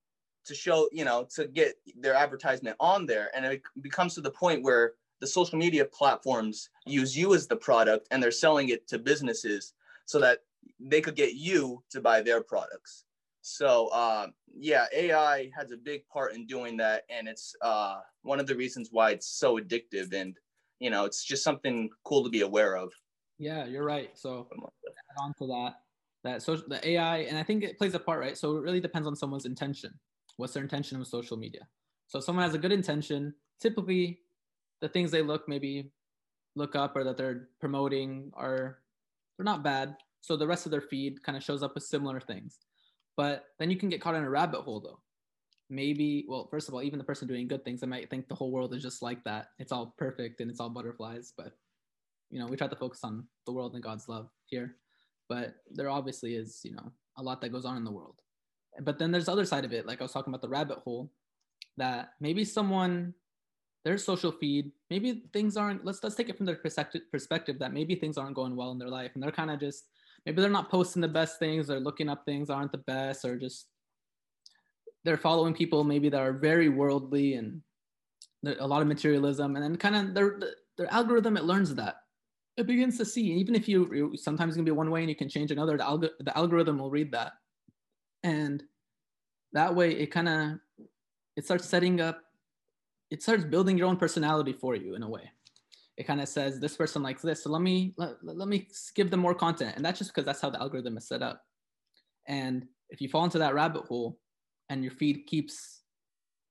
to 0.45 0.55
show, 0.55 0.88
you 0.93 1.05
know, 1.05 1.26
to 1.37 1.47
get 1.47 1.76
their 1.97 2.14
advertisement 2.14 2.76
on 2.81 3.07
there. 3.07 3.31
And 3.35 3.45
it 3.45 3.62
becomes 3.81 4.14
to 4.14 4.21
the 4.21 4.31
point 4.31 4.62
where 4.62 4.95
the 5.21 5.26
social 5.26 5.59
media 5.59 5.85
platforms 5.85 6.69
use 6.85 7.17
you 7.17 7.35
as 7.35 7.47
the 7.47 7.57
product 7.57 8.09
and 8.11 8.23
they're 8.23 8.33
selling 8.33 8.71
it 8.71 8.88
to 8.88 8.99
businesses 8.99 9.75
so 10.05 10.19
that 10.19 10.41
they 10.81 11.00
could 11.00 11.16
get 11.16 11.35
you 11.35 11.83
to 11.90 12.00
buy 12.00 12.23
their 12.23 12.42
products. 12.42 13.04
So 13.42 13.88
uh, 13.88 14.28
yeah, 14.54 14.87
AI 14.95 15.50
has 15.57 15.73
a 15.73 15.76
big 15.76 16.07
part 16.07 16.35
in 16.35 16.47
doing 16.47 16.76
that, 16.78 17.02
and 17.11 17.26
it's 17.26 17.54
uh, 17.61 17.99
one 18.23 18.38
of 18.38 18.47
the 18.47 18.54
reasons 18.54 18.88
why 18.92 19.11
it's 19.11 19.26
so 19.26 19.59
addictive. 19.59 20.12
And 20.12 20.37
you 20.78 20.90
know, 20.90 21.04
it's 21.04 21.25
just 21.25 21.42
something 21.42 21.90
cool 22.04 22.25
to 22.25 22.31
be 22.31 22.42
aware 22.42 22.76
of. 22.76 22.92
Yeah, 23.38 23.64
you're 23.66 23.85
right. 23.85 24.11
So 24.14 24.49
add 24.52 25.23
on 25.23 25.35
to 25.38 25.47
that, 25.49 25.75
that 26.23 26.42
social 26.42 26.64
the 26.69 26.87
AI, 26.88 27.19
and 27.19 27.37
I 27.37 27.42
think 27.42 27.64
it 27.64 27.78
plays 27.78 27.95
a 27.95 27.99
part, 27.99 28.21
right? 28.21 28.38
So 28.38 28.57
it 28.57 28.62
really 28.62 28.81
depends 28.81 29.09
on 29.09 29.16
someone's 29.16 29.47
intention. 29.47 29.92
What's 30.37 30.54
their 30.54 30.62
intention 30.62 30.99
with 30.99 31.09
social 31.09 31.37
media? 31.37 31.66
So 32.07 32.19
if 32.19 32.25
someone 32.25 32.45
has 32.45 32.54
a 32.54 32.59
good 32.59 32.73
intention, 32.73 33.35
typically 33.61 34.21
the 34.81 34.88
things 34.88 35.11
they 35.11 35.23
look 35.23 35.49
maybe 35.49 35.90
look 36.54 36.76
up 36.76 36.97
or 36.97 37.04
that 37.04 37.16
they're 37.16 37.49
promoting 37.61 38.31
are 38.35 38.78
they're 39.37 39.45
not 39.45 39.62
bad. 39.62 39.97
So 40.23 40.37
the 40.37 40.47
rest 40.47 40.67
of 40.67 40.73
their 40.73 40.81
feed 40.81 41.23
kind 41.23 41.37
of 41.37 41.45
shows 41.45 41.62
up 41.62 41.75
with 41.75 41.85
similar 41.85 42.21
things. 42.21 42.59
But 43.17 43.45
then 43.59 43.71
you 43.71 43.76
can 43.76 43.88
get 43.88 44.00
caught 44.00 44.14
in 44.14 44.25
a 44.25 44.31
rabbit 44.31 44.62
hole 44.62 44.81
though. 44.81 45.00
Maybe, 45.69 46.25
well, 46.29 46.49
first 46.50 46.69
of 46.69 46.75
all, 46.75 46.83
even 46.83 46.99
the 46.99 47.05
person 47.05 47.29
doing 47.29 47.49
good 47.49 47.64
things, 47.64 47.81
they 47.81 47.87
might 47.87 48.09
think 48.09 48.29
the 48.29 48.35
whole 48.35 48.50
world 48.50 48.75
is 48.75 48.83
just 48.83 49.02
like 49.02 49.23
that. 49.25 49.49
It's 49.59 49.73
all 49.73 49.95
perfect 49.99 50.41
and 50.41 50.50
it's 50.50 50.61
all 50.61 50.71
butterflies. 50.71 51.33
But 51.37 51.52
you 52.31 52.38
know, 52.38 52.47
we 52.47 52.57
try 52.57 52.69
to 52.69 52.76
focus 52.76 53.00
on 53.05 53.26
the 53.47 53.52
world 53.52 53.75
and 53.75 53.83
God's 53.83 54.09
love 54.09 54.29
here. 54.47 54.76
But 55.29 55.57
there 55.71 55.91
obviously 55.91 56.35
is, 56.35 56.61
you 56.64 56.73
know, 56.73 56.93
a 57.17 57.23
lot 57.23 57.41
that 57.41 57.52
goes 57.52 57.64
on 57.64 57.76
in 57.76 57.85
the 57.85 57.93
world. 57.93 58.17
But 58.81 58.99
then 58.99 59.11
there's 59.11 59.26
the 59.26 59.33
other 59.33 59.45
side 59.45 59.64
of 59.64 59.73
it, 59.73 59.87
like 59.87 60.00
I 60.00 60.05
was 60.05 60.12
talking 60.12 60.31
about 60.33 60.41
the 60.41 60.49
rabbit 60.49 60.79
hole, 60.79 61.11
that 61.76 62.11
maybe 62.21 62.45
someone 62.45 63.14
their 63.85 63.99
social 63.99 64.31
feed 64.31 64.71
maybe 64.91 65.25
things 65.33 65.57
aren't 65.57 65.85
let's 65.85 66.02
let's 66.05 66.14
take 66.14 66.29
it 66.29 66.37
from 66.37 66.47
their 66.47 66.57
perspective 66.57 67.02
perspective 67.11 67.59
that 67.59 67.73
maybe 67.73 67.95
things 67.95 68.17
aren't 68.17 68.37
going 68.37 68.55
well 68.55 68.71
in 68.71 68.79
their 68.79 68.88
life 68.88 69.11
and 69.14 69.23
they're 69.23 69.33
kind 69.33 69.50
of 69.50 69.59
just 69.59 69.87
maybe 70.25 70.41
they're 70.41 70.50
not 70.50 70.71
posting 70.71 71.02
the 71.02 71.09
best 71.09 71.38
things 71.38 71.71
or 71.71 71.81
looking 71.81 72.09
up 72.09 72.25
things 72.25 72.50
aren't 72.50 72.73
the 72.73 72.79
best 72.79 73.25
or 73.25 73.37
just 73.37 73.67
they're 75.05 75.17
following 75.17 75.55
people 75.55 75.85
maybe 75.85 76.09
that 76.09 76.21
are 76.21 76.33
very 76.33 76.69
worldly 76.69 77.35
and 77.35 77.61
a 78.59 78.67
lot 78.67 78.83
of 78.83 78.88
materialism 78.88 79.57
and 79.57 79.64
then 79.64 79.76
kind 79.76 79.97
of 79.97 80.14
their 80.14 80.38
their 80.76 80.93
algorithm 80.93 81.37
it 81.37 81.45
learns 81.45 81.75
that. 81.75 81.97
It 82.57 82.67
begins 82.67 82.99
to 82.99 83.05
see 83.05 83.23
even 83.33 83.55
if 83.55 83.69
you 83.69 84.12
sometimes 84.17 84.55
gonna 84.55 84.64
be 84.64 84.71
one 84.73 84.91
way 84.91 85.00
and 85.00 85.09
you 85.09 85.17
can 85.17 85.29
change 85.29 85.50
another 85.50 85.76
the, 85.76 85.85
alg- 85.85 86.11
the 86.21 86.37
algorithm 86.37 86.79
will 86.79 86.91
read 86.91 87.12
that. 87.12 87.33
And 88.23 88.62
that 89.52 89.75
way 89.75 89.93
it 89.93 90.07
kind 90.07 90.29
of 90.29 90.59
it 91.37 91.45
starts 91.45 91.69
setting 91.69 92.00
up 92.00 92.23
it 93.11 93.23
starts 93.23 93.45
building 93.45 93.76
your 93.76 93.87
own 93.87 93.97
personality 93.97 94.52
for 94.52 94.75
you 94.75 94.95
in 94.95 95.02
a 95.02 95.09
way 95.09 95.31
it 95.96 96.06
kind 96.06 96.20
of 96.20 96.28
says 96.28 96.58
this 96.58 96.76
person 96.76 97.02
likes 97.02 97.22
this 97.22 97.44
so 97.44 97.50
let 97.50 97.61
me 97.61 97.94
let, 97.99 98.16
let 98.22 98.49
me 98.49 98.68
give 98.94 99.11
them 99.11 99.20
more 99.20 99.34
content. 99.34 99.76
And 99.76 99.84
that's 99.84 99.99
just 99.99 100.12
because 100.12 100.25
that's 100.25 100.40
how 100.40 100.50
the 100.50 100.61
algorithm 100.61 100.96
is 100.96 101.06
set 101.06 101.22
up. 101.22 101.42
And 102.26 102.66
if 102.90 103.00
you 103.00 103.08
fall 103.08 103.25
into 103.25 103.38
that 103.38 103.54
rabbit 103.54 103.84
hole 103.84 104.18
and 104.68 104.82
your 104.82 104.92
feed 104.92 105.26
keeps 105.26 105.80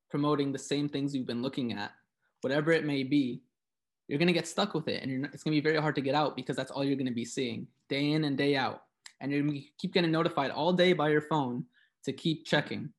promoting 0.09 0.51
the 0.51 0.59
same 0.59 0.89
things 0.89 1.15
you've 1.15 1.27
been 1.27 1.41
looking 1.41 1.73
at 1.73 1.91
whatever 2.41 2.71
it 2.71 2.85
may 2.85 3.03
be 3.03 3.41
you're 4.07 4.19
going 4.19 4.27
to 4.27 4.33
get 4.33 4.47
stuck 4.47 4.73
with 4.73 4.89
it 4.89 5.01
and 5.03 5.21
not, 5.21 5.33
it's 5.33 5.41
going 5.41 5.55
to 5.55 5.61
be 5.61 5.63
very 5.63 5.79
hard 5.79 5.95
to 5.95 6.01
get 6.01 6.15
out 6.15 6.35
because 6.35 6.57
that's 6.57 6.69
all 6.69 6.83
you're 6.83 6.97
going 6.97 7.05
to 7.05 7.13
be 7.13 7.23
seeing 7.23 7.65
day 7.87 8.11
in 8.11 8.25
and 8.25 8.37
day 8.37 8.57
out. 8.57 8.81
And 9.21 9.31
you're 9.31 9.41
going 9.41 9.53
to 9.53 9.67
keep 9.77 9.93
getting 9.93 10.11
notified 10.11 10.51
all 10.51 10.73
day 10.73 10.91
by 10.91 11.07
your 11.09 11.21
phone 11.21 11.63
to 12.03 12.11
keep 12.11 12.45
checking. 12.45 12.89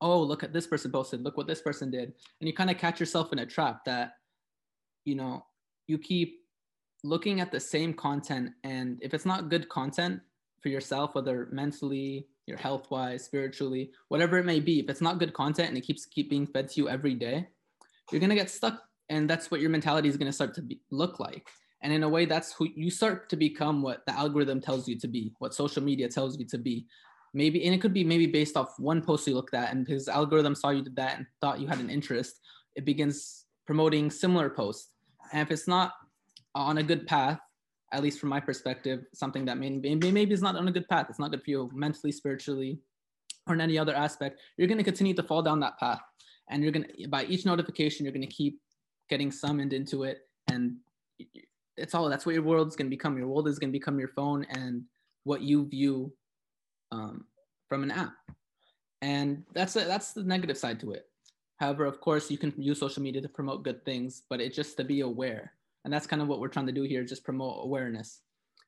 Oh 0.00 0.20
look 0.20 0.42
at 0.42 0.52
this 0.52 0.66
person 0.66 0.90
posted 0.90 1.22
look 1.22 1.36
what 1.36 1.46
this 1.46 1.60
person 1.60 1.90
did. 1.90 2.14
And 2.40 2.48
you 2.48 2.54
kind 2.54 2.70
of 2.70 2.78
catch 2.78 2.98
yourself 2.98 3.32
in 3.32 3.40
a 3.40 3.46
trap 3.46 3.84
that 3.84 4.12
you 5.04 5.14
know 5.14 5.44
you 5.86 5.98
keep 5.98 6.40
looking 7.02 7.40
at 7.40 7.52
the 7.52 7.60
same 7.60 7.92
content 7.92 8.50
and 8.64 8.98
if 9.02 9.12
it's 9.12 9.26
not 9.26 9.50
good 9.50 9.68
content 9.68 10.20
for 10.60 10.68
yourself 10.68 11.14
whether 11.14 11.48
mentally 11.52 12.26
your 12.46 12.56
health 12.56 12.90
wise 12.90 13.24
spiritually 13.24 13.90
whatever 14.08 14.38
it 14.38 14.44
may 14.44 14.60
be 14.60 14.80
if 14.80 14.88
it's 14.88 15.00
not 15.00 15.18
good 15.18 15.32
content 15.34 15.68
and 15.68 15.76
it 15.76 15.82
keeps 15.82 16.06
keep 16.06 16.30
being 16.30 16.46
fed 16.46 16.68
to 16.68 16.80
you 16.80 16.88
every 16.88 17.14
day 17.14 17.46
you're 18.10 18.20
going 18.20 18.30
to 18.30 18.36
get 18.36 18.50
stuck 18.50 18.82
and 19.08 19.28
that's 19.28 19.50
what 19.50 19.60
your 19.60 19.70
mentality 19.70 20.08
is 20.08 20.16
going 20.16 20.26
to 20.26 20.32
start 20.32 20.54
to 20.54 20.62
be, 20.62 20.80
look 20.90 21.20
like. 21.20 21.48
And 21.82 21.92
in 21.92 22.02
a 22.02 22.08
way 22.08 22.24
that's 22.24 22.52
who 22.52 22.68
you 22.74 22.90
start 22.90 23.28
to 23.30 23.36
become 23.36 23.82
what 23.82 24.04
the 24.06 24.16
algorithm 24.16 24.60
tells 24.60 24.88
you 24.88 24.98
to 24.98 25.08
be 25.08 25.34
what 25.38 25.52
social 25.52 25.82
media 25.82 26.08
tells 26.08 26.38
you 26.38 26.46
to 26.46 26.58
be. 26.58 26.86
Maybe 27.34 27.64
and 27.66 27.74
it 27.74 27.80
could 27.80 27.92
be 27.92 28.04
maybe 28.04 28.26
based 28.26 28.56
off 28.56 28.78
one 28.78 29.02
post 29.02 29.26
you 29.26 29.34
looked 29.34 29.54
at 29.54 29.72
and 29.72 29.86
his 29.86 30.08
algorithm 30.08 30.54
saw 30.54 30.70
you 30.70 30.82
did 30.82 30.96
that 30.96 31.18
and 31.18 31.26
thought 31.40 31.60
you 31.60 31.66
had 31.66 31.80
an 31.80 31.90
interest 31.90 32.40
it 32.76 32.84
begins 32.84 33.44
promoting 33.66 34.08
similar 34.10 34.48
posts 34.48 34.90
and 35.32 35.42
if 35.42 35.50
it's 35.50 35.68
not 35.68 35.92
on 36.54 36.78
a 36.78 36.82
good 36.82 37.06
path 37.06 37.38
at 37.92 38.02
least 38.02 38.18
from 38.18 38.28
my 38.28 38.40
perspective 38.40 39.04
something 39.12 39.44
that 39.44 39.58
maybe 39.58 39.94
maybe 40.10 40.34
is 40.34 40.42
not 40.42 40.56
on 40.56 40.68
a 40.68 40.72
good 40.72 40.88
path 40.88 41.06
it's 41.08 41.18
not 41.18 41.30
good 41.30 41.42
for 41.42 41.50
you 41.50 41.70
mentally 41.74 42.12
spiritually 42.12 42.78
or 43.46 43.54
in 43.54 43.60
any 43.60 43.78
other 43.78 43.94
aspect 43.94 44.40
you're 44.56 44.68
going 44.68 44.78
to 44.78 44.84
continue 44.84 45.14
to 45.14 45.22
fall 45.22 45.42
down 45.42 45.60
that 45.60 45.78
path 45.78 46.00
and 46.50 46.62
you're 46.62 46.72
going 46.72 46.86
to 46.86 47.08
by 47.08 47.24
each 47.26 47.44
notification 47.44 48.04
you're 48.04 48.12
going 48.12 48.26
to 48.26 48.34
keep 48.34 48.60
getting 49.08 49.30
summoned 49.30 49.72
into 49.72 50.04
it 50.04 50.20
and 50.50 50.76
it's 51.76 51.94
all 51.94 52.08
that's 52.08 52.24
what 52.24 52.34
your 52.34 52.44
world's 52.44 52.76
going 52.76 52.86
to 52.86 52.96
become 52.96 53.16
your 53.16 53.28
world 53.28 53.48
is 53.48 53.58
going 53.58 53.70
to 53.70 53.78
become 53.78 53.98
your 53.98 54.08
phone 54.08 54.46
and 54.50 54.84
what 55.24 55.40
you 55.40 55.66
view 55.66 56.12
um, 56.92 57.24
from 57.68 57.82
an 57.82 57.90
app. 57.90 58.14
And 59.02 59.42
that's 59.52 59.76
a, 59.76 59.80
that's 59.80 60.12
the 60.12 60.22
negative 60.22 60.56
side 60.56 60.80
to 60.80 60.92
it. 60.92 61.06
However, 61.56 61.84
of 61.84 62.00
course, 62.00 62.30
you 62.30 62.38
can 62.38 62.52
use 62.56 62.80
social 62.80 63.02
media 63.02 63.22
to 63.22 63.28
promote 63.28 63.62
good 63.62 63.84
things, 63.84 64.22
but 64.28 64.40
it's 64.40 64.56
just 64.56 64.76
to 64.76 64.84
be 64.84 65.00
aware. 65.00 65.52
And 65.84 65.92
that's 65.92 66.06
kind 66.06 66.22
of 66.22 66.28
what 66.28 66.40
we're 66.40 66.48
trying 66.48 66.66
to 66.66 66.72
do 66.72 66.82
here, 66.82 67.04
just 67.04 67.24
promote 67.24 67.64
awareness. 67.64 68.20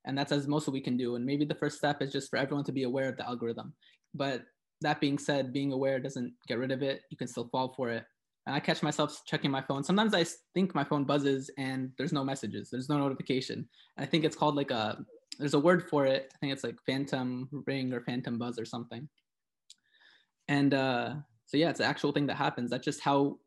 And 0.05 0.17
that's 0.17 0.33
as 0.33 0.47
most 0.47 0.69
we 0.69 0.81
can 0.81 0.97
do. 0.97 1.17
And 1.17 1.25
maybe 1.25 1.45
the 1.45 1.55
first 1.55 1.79
step 1.79 2.01
is 2.01 2.13
just 2.13 2.31
for 2.31 2.37
everyone 2.37 2.65
to 2.65 2.73
be 2.73 2.85
aware 2.85 3.09
of 3.09 3.17
the 3.17 3.27
algorithm. 3.27 3.73
But 4.15 4.45
that 4.83 5.01
being 5.01 5.19
said, 5.19 5.53
being 5.53 5.73
aware 5.73 5.99
doesn't 5.99 6.33
get 6.47 6.59
rid 6.59 6.71
of 6.71 6.83
it. 6.83 7.03
You 7.11 7.17
can 7.17 7.27
still 7.27 7.49
fall 7.49 7.75
for 7.75 7.91
it. 7.91 8.05
And 8.47 8.55
I 8.55 8.61
catch 8.61 8.83
myself 8.83 9.23
checking 9.27 9.51
my 9.51 9.63
phone. 9.63 9.83
Sometimes 9.83 10.15
I 10.15 10.25
think 10.55 10.75
my 10.75 10.85
phone 10.85 11.05
buzzes 11.05 11.51
and 11.59 11.91
there's 11.99 12.13
no 12.13 12.23
messages, 12.23 12.71
there's 12.71 12.89
no 12.89 12.99
notification. 12.99 13.69
I 13.99 14.07
think 14.07 14.25
it's 14.25 14.37
called 14.37 14.55
like 14.55 14.71
a 14.71 15.05
there's 15.39 15.55
a 15.55 15.59
word 15.59 15.89
for 15.91 16.07
it. 16.07 16.33
I 16.35 16.39
think 16.39 16.53
it's 16.53 16.65
like 16.65 16.77
phantom 16.87 17.49
ring 17.67 17.93
or 17.93 18.01
phantom 18.03 18.39
buzz 18.39 18.59
or 18.59 18.65
something. 18.65 19.09
And 20.49 20.73
uh, 20.73 21.15
so 21.47 21.57
yeah, 21.57 21.71
it's 21.71 21.81
an 21.81 21.87
actual 21.87 22.13
thing 22.13 22.27
that 22.27 22.37
happens. 22.37 22.71
That's 22.71 22.85
just 22.85 23.01
how 23.01 23.39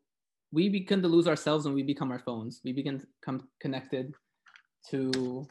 we 0.52 0.68
begin 0.68 1.02
to 1.02 1.08
lose 1.08 1.28
ourselves 1.28 1.64
when 1.64 1.74
we 1.74 1.82
become 1.82 2.10
our 2.10 2.18
phones. 2.18 2.60
We 2.64 2.72
begin 2.72 2.98
to 3.00 3.06
come 3.22 3.48
connected 3.60 4.14
to 4.90 5.46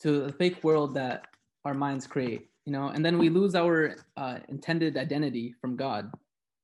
to 0.00 0.26
the 0.26 0.32
fake 0.32 0.64
world 0.64 0.94
that 0.94 1.26
our 1.64 1.74
minds 1.74 2.06
create, 2.06 2.48
you 2.64 2.72
know, 2.72 2.88
and 2.88 3.04
then 3.04 3.18
we 3.18 3.28
lose 3.28 3.54
our 3.54 3.96
uh, 4.16 4.38
intended 4.48 4.96
identity 4.96 5.54
from 5.60 5.76
God. 5.76 6.10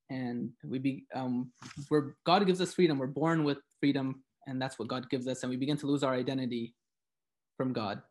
And 0.09 0.49
we 0.63 0.79
be 0.79 1.05
um, 1.13 1.51
we're 1.89 2.15
God 2.25 2.45
gives 2.47 2.61
us 2.61 2.73
freedom. 2.73 2.97
We're 2.97 3.07
born 3.07 3.43
with 3.43 3.59
freedom, 3.79 4.23
and 4.47 4.59
that's 4.59 4.79
what 4.79 4.87
God 4.87 5.09
gives 5.09 5.27
us. 5.27 5.43
And 5.43 5.51
we 5.51 5.57
begin 5.57 5.77
to 5.77 5.85
lose 5.85 6.03
our 6.03 6.15
identity 6.15 6.73
from 7.57 7.73
God 7.73 8.01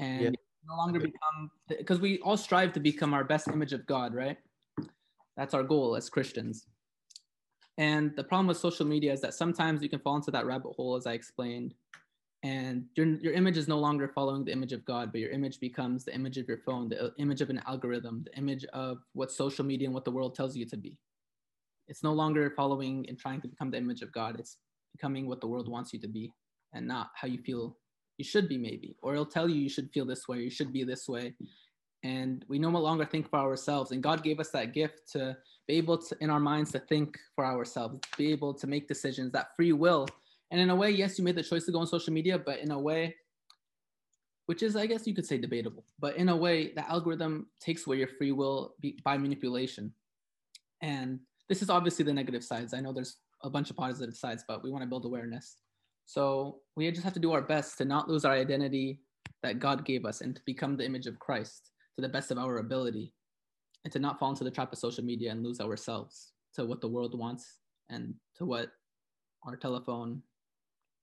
and 0.00 0.22
yeah. 0.22 0.30
no 0.66 0.76
longer 0.76 0.98
become 0.98 1.50
because 1.68 2.00
we 2.00 2.18
all 2.18 2.36
strive 2.36 2.72
to 2.72 2.80
become 2.80 3.14
our 3.14 3.22
best 3.22 3.48
image 3.48 3.72
of 3.72 3.86
God, 3.86 4.14
right? 4.14 4.36
That's 5.40 5.54
our 5.54 5.62
goal 5.62 5.96
as 5.96 6.10
Christians. 6.10 6.66
And 7.78 8.14
the 8.14 8.22
problem 8.22 8.46
with 8.46 8.58
social 8.58 8.84
media 8.84 9.10
is 9.10 9.22
that 9.22 9.32
sometimes 9.32 9.82
you 9.82 9.88
can 9.88 10.00
fall 10.00 10.16
into 10.16 10.30
that 10.32 10.44
rabbit 10.44 10.74
hole, 10.76 10.96
as 10.96 11.06
I 11.06 11.14
explained, 11.14 11.72
and 12.42 12.84
your, 12.94 13.06
your 13.06 13.32
image 13.32 13.56
is 13.56 13.66
no 13.66 13.78
longer 13.78 14.06
following 14.06 14.44
the 14.44 14.52
image 14.52 14.74
of 14.74 14.84
God, 14.84 15.12
but 15.12 15.20
your 15.22 15.30
image 15.30 15.58
becomes 15.58 16.04
the 16.04 16.14
image 16.14 16.36
of 16.36 16.46
your 16.46 16.58
phone, 16.58 16.90
the 16.90 17.06
uh, 17.06 17.10
image 17.16 17.40
of 17.40 17.48
an 17.48 17.62
algorithm, 17.66 18.22
the 18.26 18.36
image 18.36 18.66
of 18.74 18.98
what 19.14 19.32
social 19.32 19.64
media 19.64 19.88
and 19.88 19.94
what 19.94 20.04
the 20.04 20.10
world 20.10 20.34
tells 20.34 20.54
you 20.56 20.66
to 20.66 20.76
be. 20.76 20.98
It's 21.88 22.02
no 22.02 22.12
longer 22.12 22.52
following 22.54 23.06
and 23.08 23.18
trying 23.18 23.40
to 23.40 23.48
become 23.48 23.70
the 23.70 23.78
image 23.78 24.02
of 24.02 24.12
God. 24.12 24.38
It's 24.38 24.58
becoming 24.92 25.26
what 25.26 25.40
the 25.40 25.48
world 25.48 25.70
wants 25.70 25.94
you 25.94 26.00
to 26.00 26.08
be 26.08 26.34
and 26.74 26.86
not 26.86 27.12
how 27.14 27.28
you 27.28 27.38
feel 27.38 27.78
you 28.18 28.24
should 28.24 28.46
be 28.46 28.58
maybe 28.58 28.94
or 29.02 29.14
it'll 29.14 29.24
tell 29.24 29.48
you 29.48 29.56
you 29.56 29.70
should 29.70 29.90
feel 29.94 30.04
this 30.04 30.28
way 30.28 30.40
you 30.40 30.50
should 30.50 30.74
be 30.74 30.84
this 30.84 31.08
way 31.08 31.34
and 32.02 32.44
we 32.48 32.58
no 32.58 32.70
longer 32.70 33.04
think 33.04 33.28
for 33.28 33.38
ourselves. 33.38 33.90
And 33.90 34.02
god 34.02 34.22
gave 34.22 34.40
us 34.40 34.50
that 34.50 34.72
gift 34.72 35.10
to 35.12 35.36
be 35.66 35.74
able 35.74 35.98
to 35.98 36.16
in 36.20 36.30
our 36.30 36.40
minds 36.40 36.72
to 36.72 36.78
think 36.78 37.18
for 37.34 37.44
ourselves 37.44 38.00
be 38.16 38.32
able 38.32 38.54
to 38.54 38.66
make 38.66 38.88
decisions 38.88 39.32
that 39.32 39.54
free 39.56 39.72
will. 39.72 40.08
And 40.50 40.60
in 40.60 40.70
a 40.70 40.76
way 40.76 40.90
yes 40.90 41.18
you 41.18 41.24
made 41.24 41.36
the 41.36 41.42
choice 41.42 41.64
to 41.66 41.72
go 41.72 41.80
on 41.80 41.86
social 41.86 42.12
media 42.12 42.38
but 42.38 42.60
in 42.60 42.70
a 42.70 42.78
way 42.78 43.16
which 44.46 44.62
is 44.62 44.74
i 44.74 44.86
guess 44.86 45.06
you 45.06 45.14
could 45.14 45.26
say 45.26 45.38
debatable. 45.38 45.84
But 45.98 46.16
in 46.16 46.28
a 46.28 46.36
way 46.36 46.72
the 46.72 46.88
algorithm 46.90 47.46
takes 47.60 47.86
away 47.86 47.98
your 47.98 48.08
free 48.08 48.32
will 48.32 48.74
by 49.04 49.18
manipulation. 49.18 49.92
And 50.82 51.20
this 51.48 51.62
is 51.62 51.68
obviously 51.68 52.04
the 52.04 52.14
negative 52.14 52.44
sides. 52.44 52.72
I 52.72 52.80
know 52.80 52.92
there's 52.92 53.16
a 53.42 53.50
bunch 53.50 53.70
of 53.70 53.76
positive 53.76 54.16
sides 54.16 54.44
but 54.48 54.62
we 54.62 54.70
want 54.70 54.82
to 54.82 54.88
build 54.88 55.04
awareness. 55.04 55.56
So 56.06 56.60
we 56.76 56.90
just 56.90 57.04
have 57.04 57.12
to 57.12 57.20
do 57.20 57.32
our 57.32 57.42
best 57.42 57.78
to 57.78 57.84
not 57.84 58.08
lose 58.08 58.24
our 58.24 58.32
identity 58.32 59.00
that 59.42 59.58
God 59.58 59.84
gave 59.84 60.04
us 60.04 60.22
and 60.22 60.34
to 60.34 60.42
become 60.44 60.76
the 60.76 60.84
image 60.84 61.06
of 61.06 61.18
Christ 61.18 61.70
to 61.96 62.02
the 62.02 62.08
best 62.08 62.30
of 62.30 62.38
our 62.38 62.58
ability 62.58 63.12
and 63.84 63.92
to 63.92 63.98
not 63.98 64.18
fall 64.18 64.30
into 64.30 64.44
the 64.44 64.50
trap 64.50 64.72
of 64.72 64.78
social 64.78 65.04
media 65.04 65.30
and 65.30 65.42
lose 65.42 65.60
ourselves 65.60 66.32
to 66.54 66.64
what 66.64 66.80
the 66.80 66.88
world 66.88 67.18
wants 67.18 67.58
and 67.88 68.14
to 68.36 68.44
what 68.44 68.72
our 69.44 69.56
telephone 69.56 70.22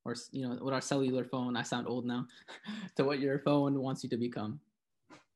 or 0.06 0.16
you 0.32 0.48
know 0.48 0.56
what 0.62 0.74
our 0.74 0.82
cellular 0.82 1.26
phone 1.26 1.58
i 1.58 1.62
sound 1.62 1.88
old 1.88 2.06
now 2.06 2.26
to 2.96 3.04
what 3.04 3.20
your 3.20 3.40
phone 3.40 3.80
wants 3.82 4.04
you 4.04 4.10
to 4.10 4.18
become. 4.18 4.60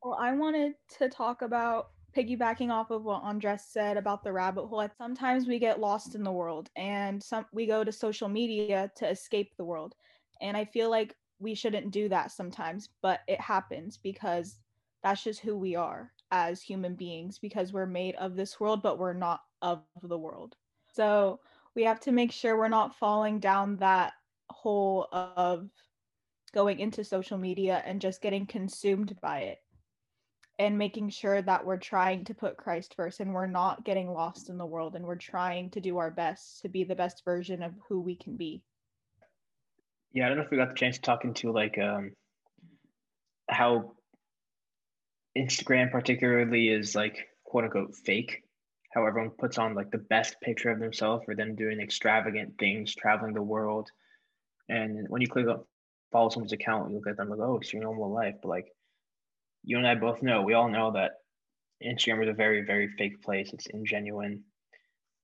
Well 0.03 0.17
i 0.19 0.33
wanted 0.33 0.73
to 0.99 1.09
talk 1.09 1.41
about 1.41 1.89
piggybacking 2.15 2.69
off 2.69 2.91
of 2.91 3.03
what 3.03 3.23
andres 3.23 3.63
said 3.69 3.95
about 3.95 4.23
the 4.23 4.33
rabbit 4.33 4.67
hole. 4.67 4.87
Sometimes 4.97 5.47
we 5.47 5.59
get 5.59 5.79
lost 5.79 6.13
in 6.13 6.23
the 6.23 6.31
world 6.31 6.69
and 6.75 7.21
some 7.21 7.45
we 7.53 7.65
go 7.65 7.83
to 7.83 7.91
social 7.91 8.27
media 8.27 8.91
to 8.97 9.09
escape 9.09 9.51
the 9.57 9.65
world. 9.65 9.95
And 10.41 10.55
i 10.55 10.65
feel 10.65 10.89
like 10.89 11.15
we 11.39 11.55
shouldn't 11.55 11.91
do 11.91 12.07
that 12.07 12.31
sometimes 12.31 12.89
but 13.01 13.21
it 13.27 13.41
happens 13.41 13.97
because 13.97 14.59
that's 15.03 15.23
just 15.23 15.39
who 15.39 15.57
we 15.57 15.75
are 15.75 16.11
as 16.31 16.61
human 16.61 16.95
beings 16.95 17.39
because 17.39 17.73
we're 17.73 17.85
made 17.85 18.15
of 18.15 18.35
this 18.35 18.59
world 18.59 18.81
but 18.81 18.99
we're 18.99 19.13
not 19.13 19.41
of 19.61 19.81
the 20.03 20.17
world 20.17 20.55
so 20.93 21.39
we 21.75 21.83
have 21.83 21.99
to 21.99 22.11
make 22.11 22.31
sure 22.31 22.57
we're 22.57 22.67
not 22.67 22.95
falling 22.95 23.39
down 23.39 23.77
that 23.77 24.13
hole 24.49 25.07
of 25.11 25.69
going 26.53 26.79
into 26.79 27.03
social 27.03 27.37
media 27.37 27.81
and 27.85 28.01
just 28.01 28.21
getting 28.21 28.45
consumed 28.45 29.15
by 29.21 29.39
it 29.39 29.59
and 30.59 30.77
making 30.77 31.09
sure 31.09 31.41
that 31.41 31.65
we're 31.65 31.77
trying 31.77 32.23
to 32.25 32.33
put 32.33 32.57
Christ 32.57 32.93
first 32.95 33.19
and 33.19 33.33
we're 33.33 33.47
not 33.47 33.83
getting 33.83 34.11
lost 34.11 34.49
in 34.49 34.57
the 34.57 34.65
world 34.65 34.95
and 34.95 35.05
we're 35.05 35.15
trying 35.15 35.69
to 35.71 35.81
do 35.81 35.97
our 35.97 36.11
best 36.11 36.61
to 36.61 36.69
be 36.69 36.83
the 36.83 36.95
best 36.95 37.23
version 37.25 37.63
of 37.63 37.73
who 37.87 37.99
we 37.99 38.15
can 38.15 38.35
be. 38.35 38.61
Yeah, 40.13 40.25
I 40.25 40.27
don't 40.27 40.37
know 40.37 40.43
if 40.43 40.51
we 40.51 40.57
got 40.57 40.69
the 40.69 40.75
chance 40.75 40.97
to 40.97 41.01
talk 41.01 41.23
into 41.23 41.51
like 41.51 41.77
um 41.79 42.11
how 43.49 43.93
Instagram 45.37 45.91
particularly 45.91 46.69
is 46.69 46.95
like 46.95 47.27
quote 47.43 47.65
unquote 47.65 47.95
fake. 47.95 48.43
How 48.93 49.05
everyone 49.05 49.31
puts 49.31 49.57
on 49.57 49.73
like 49.73 49.89
the 49.91 49.97
best 49.97 50.35
picture 50.41 50.69
of 50.69 50.79
themselves 50.79 51.23
or 51.27 51.35
them 51.35 51.55
doing 51.55 51.79
extravagant 51.79 52.57
things, 52.59 52.93
traveling 52.93 53.33
the 53.33 53.41
world, 53.41 53.89
and 54.67 55.07
when 55.09 55.21
you 55.21 55.27
click 55.27 55.47
on 55.47 55.63
follow 56.11 56.29
someone's 56.29 56.51
account, 56.51 56.89
you 56.89 56.97
look 56.97 57.07
at 57.07 57.17
them 57.17 57.29
like, 57.29 57.39
oh, 57.39 57.57
it's 57.57 57.71
your 57.71 57.83
normal 57.83 58.11
life. 58.11 58.35
But 58.41 58.49
like 58.49 58.67
you 59.63 59.77
and 59.77 59.87
I 59.87 59.95
both 59.95 60.21
know, 60.21 60.41
we 60.41 60.53
all 60.53 60.69
know 60.69 60.91
that 60.91 61.11
Instagram 61.83 62.23
is 62.23 62.29
a 62.29 62.33
very, 62.33 62.65
very 62.65 62.89
fake 62.97 63.21
place. 63.21 63.51
It's 63.53 63.67
ingenuine. 63.67 64.41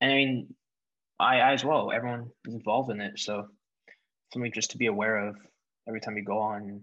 And 0.02 0.12
I 0.12 0.16
mean, 0.16 0.56
I, 1.20 1.40
I 1.40 1.54
as 1.54 1.66
well, 1.66 1.92
everyone 1.92 2.30
is 2.46 2.54
involved 2.54 2.92
in 2.92 3.02
it. 3.02 3.20
So 3.20 3.48
something 4.34 4.52
just 4.52 4.72
to 4.72 4.78
be 4.78 4.88
aware 4.88 5.28
of 5.28 5.36
every 5.88 6.02
time 6.02 6.18
you 6.18 6.24
go 6.24 6.40
on. 6.40 6.82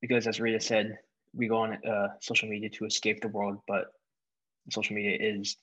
Because 0.00 0.26
as 0.26 0.40
Rita 0.40 0.60
said, 0.60 0.98
we 1.34 1.48
go 1.48 1.58
on 1.58 1.78
uh, 1.86 2.08
social 2.20 2.48
media 2.48 2.68
to 2.70 2.84
escape 2.84 3.20
the 3.20 3.28
world, 3.28 3.58
but 3.66 3.86
social 4.70 4.94
media 4.94 5.16
is 5.18 5.56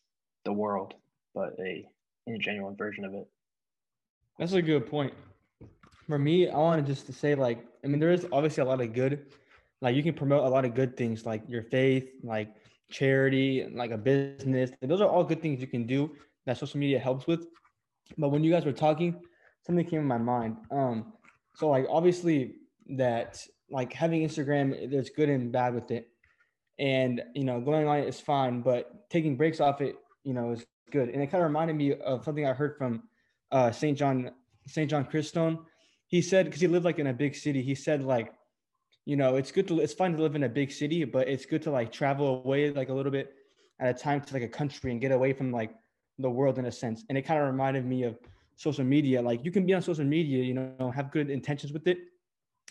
the 0.45 0.53
world, 0.53 0.93
but 1.33 1.53
a 1.59 1.85
ingenuine 2.27 2.77
version 2.77 3.05
of 3.05 3.13
it. 3.13 3.27
That's 4.39 4.53
a 4.53 4.61
good 4.61 4.87
point 4.87 5.13
for 6.07 6.17
me, 6.17 6.49
I 6.49 6.57
wanted 6.57 6.85
just 6.85 7.05
to 7.07 7.13
say 7.13 7.35
like, 7.35 7.65
I 7.83 7.87
mean, 7.87 7.99
there 7.99 8.11
is 8.11 8.25
obviously 8.31 8.61
a 8.61 8.65
lot 8.65 8.81
of 8.81 8.93
good, 8.93 9.25
like 9.81 9.95
you 9.95 10.03
can 10.03 10.13
promote 10.13 10.45
a 10.45 10.49
lot 10.49 10.65
of 10.65 10.73
good 10.73 10.95
things 10.95 11.25
like 11.25 11.43
your 11.47 11.63
faith, 11.63 12.09
like 12.23 12.55
charity, 12.89 13.67
like 13.73 13.91
a 13.91 13.97
business. 13.97 14.71
Those 14.81 15.01
are 15.01 15.09
all 15.09 15.23
good 15.23 15.41
things 15.41 15.59
you 15.59 15.67
can 15.67 15.85
do 15.85 16.15
that 16.45 16.57
social 16.57 16.79
media 16.79 16.97
helps 16.97 17.27
with. 17.27 17.45
But 18.17 18.29
when 18.29 18.43
you 18.43 18.51
guys 18.51 18.65
were 18.65 18.71
talking, 18.71 19.19
something 19.65 19.85
came 19.85 19.99
in 19.99 20.07
my 20.07 20.17
mind. 20.17 20.55
Um, 20.71 21.13
so 21.55 21.67
like 21.69 21.85
obviously 21.89 22.55
that 22.91 23.37
like 23.69 23.93
having 23.93 24.27
Instagram, 24.27 24.89
there's 24.91 25.09
good 25.09 25.29
and 25.29 25.51
bad 25.51 25.75
with 25.75 25.91
it. 25.91 26.09
And 26.79 27.21
you 27.33 27.43
know, 27.43 27.59
going 27.59 27.87
on 27.87 27.99
it 27.99 28.07
is 28.07 28.19
fine, 28.19 28.61
but 28.61 29.09
taking 29.09 29.35
breaks 29.35 29.59
off 29.59 29.81
it, 29.81 29.95
you 30.23 30.33
know, 30.33 30.51
is 30.51 30.65
good. 30.91 31.09
And 31.09 31.21
it 31.21 31.27
kind 31.27 31.43
of 31.43 31.49
reminded 31.49 31.75
me 31.75 31.93
of 31.93 32.23
something 32.23 32.45
I 32.45 32.53
heard 32.53 32.77
from 32.77 33.03
uh, 33.51 33.71
St. 33.71 33.97
John 33.97 34.31
St. 34.67 34.89
John 34.89 35.05
Chrysostom 35.05 35.65
he 36.07 36.21
said 36.21 36.45
because 36.45 36.61
he 36.61 36.67
lived 36.67 36.85
like 36.85 36.99
in 36.99 37.07
a 37.07 37.13
big 37.13 37.35
city 37.35 37.61
he 37.61 37.75
said 37.75 38.03
like 38.03 38.33
you 39.05 39.15
know 39.15 39.35
it's 39.35 39.51
good 39.51 39.67
to 39.67 39.79
it's 39.79 39.93
fine 39.93 40.15
to 40.15 40.21
live 40.21 40.35
in 40.35 40.43
a 40.43 40.49
big 40.49 40.71
city 40.71 41.03
but 41.03 41.27
it's 41.27 41.45
good 41.45 41.61
to 41.61 41.71
like 41.71 41.91
travel 41.91 42.41
away 42.43 42.71
like 42.71 42.89
a 42.89 42.93
little 42.93 43.11
bit 43.11 43.33
at 43.79 43.89
a 43.89 43.93
time 43.93 44.21
to 44.21 44.33
like 44.33 44.43
a 44.43 44.47
country 44.47 44.91
and 44.91 44.99
get 44.99 45.11
away 45.11 45.33
from 45.33 45.51
like 45.51 45.71
the 46.17 46.29
world 46.29 46.57
in 46.57 46.65
a 46.65 46.71
sense 46.71 47.03
and 47.09 47.17
it 47.17 47.21
kind 47.23 47.39
of 47.39 47.47
reminded 47.47 47.85
me 47.85 48.03
of 48.03 48.17
social 48.55 48.83
media 48.83 49.21
like 49.21 49.43
you 49.45 49.51
can 49.51 49.65
be 49.65 49.73
on 49.73 49.81
social 49.81 50.05
media 50.05 50.43
you 50.43 50.53
know 50.53 50.91
have 50.91 51.11
good 51.11 51.29
intentions 51.29 51.71
with 51.71 51.87
it 51.87 51.99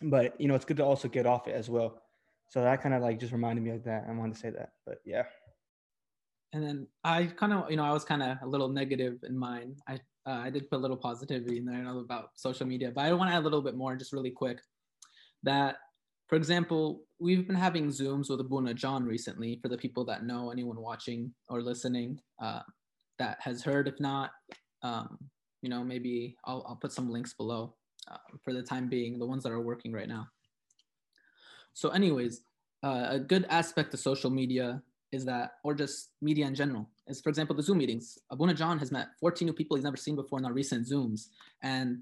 but 0.03 0.39
you 0.41 0.49
know 0.49 0.55
it's 0.55 0.65
good 0.65 0.77
to 0.77 0.85
also 0.85 1.09
get 1.09 1.27
off 1.27 1.49
it 1.49 1.55
as 1.55 1.69
well 1.69 2.03
so 2.49 2.63
that 2.63 2.83
kind 2.83 2.95
of 2.95 3.03
like 3.03 3.19
just 3.19 3.33
reminded 3.33 3.65
me 3.65 3.71
of 3.71 3.83
that 3.85 4.05
i 4.09 4.13
wanted 4.13 4.35
to 4.35 4.41
say 4.41 4.51
that 4.51 4.73
but 4.85 4.99
yeah 5.05 5.25
and 6.53 6.63
then 6.63 6.87
i 7.05 7.25
kind 7.25 7.53
of 7.53 7.71
you 7.71 7.77
know 7.77 7.85
i 7.85 7.93
was 7.93 8.05
kind 8.05 8.23
of 8.23 8.37
a 8.43 8.47
little 8.47 8.69
negative 8.69 9.19
in 9.25 9.37
mine 9.37 9.75
i 9.89 9.99
uh, 10.27 10.41
I 10.45 10.51
did 10.51 10.69
put 10.69 10.77
a 10.77 10.83
little 10.83 10.97
positivity 10.97 11.59
in 11.59 11.65
there 11.65 11.87
about 11.89 12.31
social 12.35 12.67
media, 12.67 12.91
but 12.93 13.05
I 13.05 13.13
want 13.13 13.31
to 13.31 13.35
add 13.35 13.43
a 13.43 13.45
little 13.45 13.63
bit 13.63 13.77
more, 13.77 13.95
just 13.95 14.13
really 14.13 14.31
quick. 14.31 14.59
That, 15.45 15.77
for 16.29 16.35
example, 16.35 17.03
we've 17.21 17.47
been 17.47 17.57
having 17.57 17.89
Zooms 17.89 18.29
with 18.29 18.41
Abuna 18.41 18.75
John 18.75 19.05
recently. 19.05 19.61
For 19.63 19.69
the 19.69 19.79
people 19.79 20.05
that 20.07 20.25
know, 20.25 20.51
anyone 20.51 20.81
watching 20.81 21.33
or 21.49 21.63
listening 21.63 22.19
uh, 22.43 22.63
that 23.21 23.39
has 23.41 23.63
heard, 23.63 23.87
if 23.87 24.01
not, 24.01 24.33
um, 24.83 25.17
you 25.63 25.71
know, 25.71 25.85
maybe 25.85 26.37
I'll, 26.45 26.65
I'll 26.69 26.77
put 26.77 26.93
some 26.93 27.11
links 27.11 27.35
below 27.35 27.77
uh, 28.11 28.19
for 28.43 28.53
the 28.53 28.63
time 28.63 28.89
being, 28.89 29.19
the 29.19 29.27
ones 29.27 29.43
that 29.43 29.53
are 29.53 29.61
working 29.61 29.93
right 29.93 30.09
now. 30.09 30.29
So, 31.75 31.91
anyways, 31.91 32.43
uh, 32.83 33.07
a 33.11 33.19
good 33.19 33.47
aspect 33.51 33.93
of 33.95 34.01
social 34.01 34.31
media 34.31 34.83
is 35.13 35.25
that, 35.25 35.53
or 35.65 35.75
just 35.75 36.11
media 36.21 36.47
in 36.47 36.55
general, 36.55 36.89
is 37.07 37.21
for 37.21 37.29
example, 37.29 37.55
the 37.55 37.63
Zoom 37.63 37.79
meetings. 37.79 38.19
Abuna 38.31 38.55
John 38.55 38.79
has 38.79 38.91
met 38.91 39.09
14 39.21 39.47
new 39.47 39.53
people 39.53 39.77
he's 39.77 39.85
never 39.85 39.97
seen 39.97 40.17
before 40.17 40.39
in 40.39 40.45
our 40.45 40.53
recent 40.53 40.87
Zooms. 40.87 41.29
And 41.63 42.01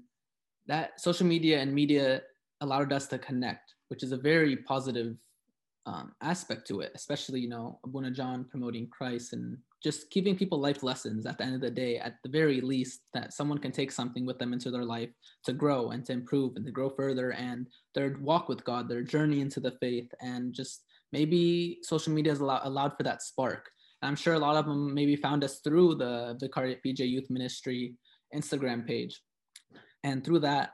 that 0.67 0.99
social 0.99 1.27
media 1.27 1.59
and 1.59 1.73
media 1.73 2.21
allowed 2.61 2.91
us 2.91 3.07
to 3.07 3.17
connect, 3.19 3.75
which 3.89 4.03
is 4.03 4.11
a 4.11 4.17
very 4.17 4.55
positive 4.55 5.15
um, 5.85 6.13
aspect 6.21 6.67
to 6.67 6.81
it, 6.81 6.91
especially, 6.95 7.39
you 7.39 7.49
know, 7.49 7.79
Abuna 7.83 8.11
John 8.11 8.45
promoting 8.45 8.87
Christ 8.87 9.33
and 9.33 9.57
just 9.85 10.09
giving 10.09 10.35
people 10.35 10.59
life 10.59 10.81
lessons 10.81 11.27
at 11.27 11.37
the 11.37 11.43
end 11.43 11.53
of 11.53 11.61
the 11.61 11.69
day, 11.69 11.99
at 11.99 12.15
the 12.23 12.29
very 12.29 12.59
least, 12.59 13.01
that 13.13 13.33
someone 13.33 13.59
can 13.59 13.71
take 13.71 13.91
something 13.91 14.25
with 14.25 14.39
them 14.39 14.51
into 14.51 14.71
their 14.71 14.83
life 14.83 15.11
to 15.43 15.53
grow 15.53 15.91
and 15.91 16.03
to 16.03 16.11
improve 16.11 16.55
and 16.55 16.65
to 16.65 16.71
grow 16.71 16.89
further 16.89 17.33
and 17.33 17.67
their 17.93 18.17
walk 18.19 18.49
with 18.49 18.65
God, 18.65 18.89
their 18.89 19.03
journey 19.03 19.41
into 19.41 19.59
the 19.59 19.77
faith, 19.79 20.11
and 20.21 20.55
just 20.55 20.85
maybe 21.11 21.77
social 21.83 22.11
media 22.11 22.31
has 22.31 22.39
allow, 22.39 22.61
allowed 22.63 22.97
for 22.97 23.03
that 23.03 23.21
spark. 23.21 23.69
I'm 24.01 24.15
sure 24.15 24.33
a 24.33 24.39
lot 24.39 24.55
of 24.55 24.65
them 24.65 24.91
maybe 24.91 25.15
found 25.15 25.43
us 25.43 25.59
through 25.59 25.95
the 25.95 26.35
Vicariate 26.39 26.81
PJ 26.83 27.07
Youth 27.07 27.29
Ministry 27.29 27.93
Instagram 28.33 28.87
page. 28.87 29.21
And 30.03 30.25
through 30.25 30.39
that, 30.39 30.71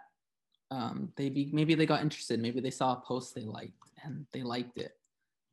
um, 0.71 1.11
they 1.17 1.27
be, 1.27 1.49
maybe 1.51 1.75
they 1.75 1.85
got 1.85 2.01
interested. 2.01 2.39
Maybe 2.39 2.61
they 2.61 2.71
saw 2.71 2.93
a 2.93 3.03
post 3.05 3.35
they 3.35 3.43
liked 3.43 3.73
and 4.05 4.25
they 4.31 4.41
liked 4.41 4.77
it. 4.77 4.93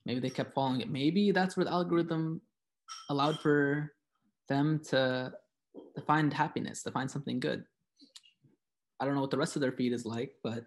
Maybe 0.06 0.20
they 0.20 0.30
kept 0.30 0.54
following 0.54 0.80
it. 0.80 0.90
Maybe 0.90 1.32
that's 1.32 1.56
where 1.56 1.64
the 1.64 1.72
algorithm 1.72 2.40
allowed 3.08 3.40
for 3.40 3.92
them 4.48 4.80
to, 4.90 5.32
to 5.94 6.00
find 6.02 6.32
happiness, 6.32 6.82
to 6.82 6.90
find 6.90 7.10
something 7.10 7.40
good. 7.40 7.64
I 9.00 9.04
don't 9.04 9.14
know 9.14 9.20
what 9.20 9.30
the 9.30 9.38
rest 9.38 9.56
of 9.56 9.62
their 9.62 9.72
feed 9.72 9.92
is 9.92 10.04
like, 10.04 10.34
but 10.42 10.64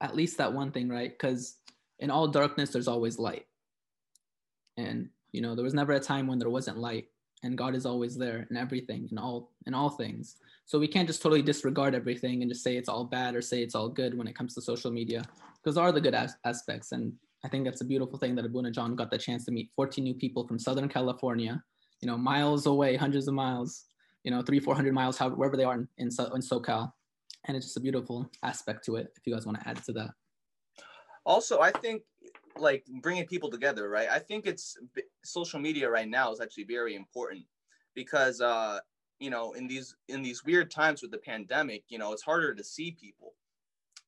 at 0.00 0.16
least 0.16 0.38
that 0.38 0.52
one 0.52 0.70
thing, 0.70 0.88
right? 0.88 1.10
Because 1.10 1.56
in 1.98 2.10
all 2.10 2.28
darkness, 2.28 2.70
there's 2.70 2.88
always 2.88 3.18
light. 3.18 3.46
And, 4.76 5.08
you 5.32 5.40
know, 5.40 5.54
there 5.54 5.64
was 5.64 5.74
never 5.74 5.92
a 5.92 6.00
time 6.00 6.26
when 6.26 6.38
there 6.38 6.50
wasn't 6.50 6.78
light 6.78 7.08
and 7.42 7.58
God 7.58 7.74
is 7.74 7.84
always 7.84 8.16
there 8.16 8.46
in 8.50 8.56
everything, 8.56 9.08
in 9.10 9.18
all, 9.18 9.52
in 9.66 9.74
all 9.74 9.90
things. 9.90 10.36
So 10.64 10.78
we 10.78 10.88
can't 10.88 11.06
just 11.06 11.20
totally 11.22 11.42
disregard 11.42 11.94
everything 11.94 12.40
and 12.40 12.50
just 12.50 12.64
say 12.64 12.76
it's 12.76 12.88
all 12.88 13.04
bad 13.04 13.36
or 13.36 13.42
say 13.42 13.62
it's 13.62 13.74
all 13.74 13.88
good 13.88 14.16
when 14.16 14.26
it 14.26 14.34
comes 14.34 14.54
to 14.54 14.62
social 14.62 14.90
media, 14.90 15.22
because 15.56 15.74
there 15.74 15.84
are 15.84 15.92
the 15.92 16.00
good 16.00 16.14
as- 16.14 16.36
aspects. 16.44 16.92
And 16.92 17.12
I 17.44 17.48
think 17.48 17.64
that's 17.64 17.82
a 17.82 17.84
beautiful 17.84 18.18
thing 18.18 18.34
that 18.36 18.44
Abuna 18.44 18.70
John 18.70 18.96
got 18.96 19.10
the 19.10 19.18
chance 19.18 19.44
to 19.44 19.52
meet 19.52 19.70
14 19.76 20.02
new 20.02 20.14
people 20.14 20.46
from 20.48 20.58
Southern 20.58 20.88
California, 20.88 21.62
you 22.00 22.08
know, 22.08 22.16
miles 22.16 22.66
away, 22.66 22.96
hundreds 22.96 23.28
of 23.28 23.34
miles, 23.34 23.84
you 24.24 24.30
know, 24.30 24.40
three, 24.42 24.60
400 24.60 24.94
miles, 24.94 25.18
however, 25.18 25.36
wherever 25.36 25.56
they 25.56 25.64
are 25.64 25.74
in, 25.74 25.88
in, 25.98 26.06
in 26.06 26.40
SoCal. 26.40 26.90
And 27.46 27.56
it's 27.56 27.66
just 27.66 27.76
a 27.76 27.80
beautiful 27.80 28.30
aspect 28.42 28.86
to 28.86 28.96
it. 28.96 29.12
If 29.16 29.26
you 29.26 29.34
guys 29.34 29.44
want 29.44 29.60
to 29.60 29.68
add 29.68 29.84
to 29.84 29.92
that 29.92 30.10
also 31.24 31.60
i 31.60 31.70
think 31.70 32.02
like 32.58 32.84
bringing 33.02 33.26
people 33.26 33.50
together 33.50 33.88
right 33.88 34.08
i 34.10 34.18
think 34.18 34.46
it's 34.46 34.76
social 35.24 35.58
media 35.58 35.88
right 35.88 36.08
now 36.08 36.32
is 36.32 36.40
actually 36.40 36.64
very 36.64 36.94
important 36.94 37.44
because 37.94 38.40
uh 38.40 38.78
you 39.18 39.30
know 39.30 39.52
in 39.52 39.66
these 39.66 39.96
in 40.08 40.22
these 40.22 40.44
weird 40.44 40.70
times 40.70 41.02
with 41.02 41.10
the 41.10 41.18
pandemic 41.18 41.82
you 41.88 41.98
know 41.98 42.12
it's 42.12 42.22
harder 42.22 42.54
to 42.54 42.62
see 42.62 42.96
people 43.00 43.34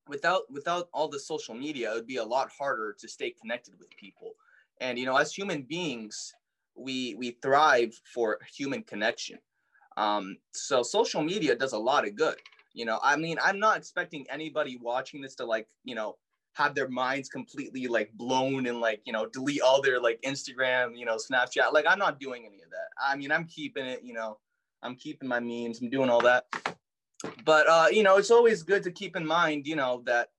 without 0.09 0.43
without 0.51 0.89
all 0.93 1.09
the 1.09 1.19
social 1.19 1.55
media 1.55 1.91
it 1.91 1.95
would 1.95 2.07
be 2.07 2.17
a 2.17 2.25
lot 2.25 2.51
harder 2.57 2.95
to 2.99 3.09
stay 3.09 3.31
connected 3.31 3.75
with 3.79 3.89
people 3.97 4.33
and 4.81 4.99
you 4.99 5.07
know 5.07 5.17
as 5.17 5.33
human 5.35 5.63
beings 5.63 6.35
we 6.77 7.15
we 7.17 7.33
thrive 7.43 7.99
for 8.15 8.39
human 8.55 8.83
connection 8.83 9.39
um 9.97 10.37
so 10.53 10.83
social 10.83 11.23
media 11.23 11.55
does 11.55 11.73
a 11.73 11.79
lot 11.79 12.07
of 12.07 12.15
good 12.15 12.37
You 12.77 12.85
know, 12.85 12.99
I 13.03 13.17
mean, 13.17 13.39
I'm 13.43 13.59
not 13.59 13.79
expecting 13.79 14.27
anybody 14.29 14.77
watching 14.77 15.23
this 15.23 15.35
to 15.37 15.47
like, 15.47 15.69
you 15.85 15.95
know, 15.95 16.17
have 16.53 16.75
their 16.75 16.89
minds 16.89 17.29
completely 17.29 17.87
like 17.87 18.13
blown 18.13 18.67
and 18.67 18.81
like, 18.81 19.01
you 19.07 19.15
know, 19.15 19.27
delete 19.27 19.63
all 19.63 19.81
their 19.81 19.99
like 19.99 20.21
Instagram, 20.23 20.93
you 20.95 21.07
know, 21.07 21.17
Snapchat. 21.17 21.73
Like, 21.73 21.87
I'm 21.89 21.99
not 21.99 22.21
doing 22.21 22.45
any 22.45 22.61
of 22.63 22.71
that. 22.71 22.89
I 23.01 23.17
mean, 23.17 23.33
I'm 23.33 23.47
keeping 23.47 23.87
it, 23.87 24.03
you 24.05 24.13
know, 24.13 24.39
I'm 24.83 24.95
keeping 24.95 25.27
my 25.29 25.41
memes, 25.41 25.81
I'm 25.81 25.89
doing 25.89 26.11
all 26.11 26.21
that. 26.23 26.45
But, 27.45 27.69
uh, 27.69 27.87
you 27.91 28.03
know, 28.03 28.17
it's 28.17 28.31
always 28.31 28.63
good 28.63 28.83
to 28.83 28.91
keep 28.91 29.17
in 29.17 29.27
mind, 29.27 29.67
you 29.67 29.77
know, 29.77 30.03
that 30.07 30.31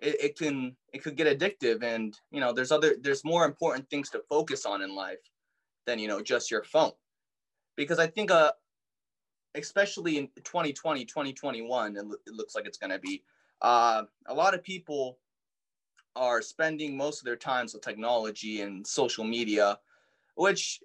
it, 0.00 0.16
it 0.22 0.38
can, 0.38 0.76
it 0.92 1.02
could 1.02 1.16
get 1.16 1.38
addictive 1.38 1.82
and, 1.82 2.18
you 2.30 2.40
know, 2.40 2.52
there's 2.52 2.72
other, 2.72 2.96
there's 3.00 3.24
more 3.24 3.44
important 3.44 3.88
things 3.88 4.10
to 4.10 4.22
focus 4.28 4.66
on 4.66 4.82
in 4.82 4.94
life 4.94 5.30
than, 5.86 5.98
you 5.98 6.08
know, 6.08 6.20
just 6.20 6.50
your 6.50 6.64
phone. 6.64 6.92
Because 7.76 7.98
I 7.98 8.06
think, 8.06 8.30
uh, 8.30 8.52
especially 9.54 10.18
in 10.18 10.28
2020, 10.44 11.04
2021, 11.04 11.96
it, 11.96 12.04
it 12.26 12.34
looks 12.34 12.54
like 12.54 12.66
it's 12.66 12.78
going 12.78 12.90
to 12.90 12.98
be. 12.98 13.22
Uh, 13.60 14.02
a 14.26 14.34
lot 14.34 14.54
of 14.54 14.62
people 14.62 15.18
are 16.16 16.42
spending 16.42 16.96
most 16.96 17.20
of 17.20 17.24
their 17.24 17.36
times 17.36 17.72
with 17.72 17.82
technology 17.82 18.60
and 18.60 18.86
social 18.86 19.24
media, 19.24 19.78
which, 20.34 20.80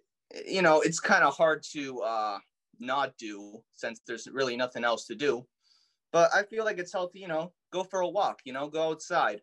you 0.46 0.62
know, 0.62 0.82
it's 0.82 1.00
kind 1.00 1.24
of 1.24 1.36
hard 1.36 1.64
to 1.64 2.02
uh, 2.02 2.38
not 2.80 3.18
do 3.18 3.62
since 3.76 4.02
there's 4.06 4.28
really 4.32 4.56
nothing 4.56 4.84
else 4.84 5.06
to 5.08 5.16
do. 5.16 5.46
But 6.12 6.30
I 6.34 6.44
feel 6.44 6.66
like 6.66 6.78
it's 6.78 6.94
healthy, 6.94 7.20
you 7.20 7.28
know, 7.28 7.52
go 7.72 7.84
for 7.84 8.02
a 8.02 8.08
walk, 8.08 8.42
you 8.46 8.54
know, 8.54 8.68
go 8.68 8.90
outside, 8.90 9.42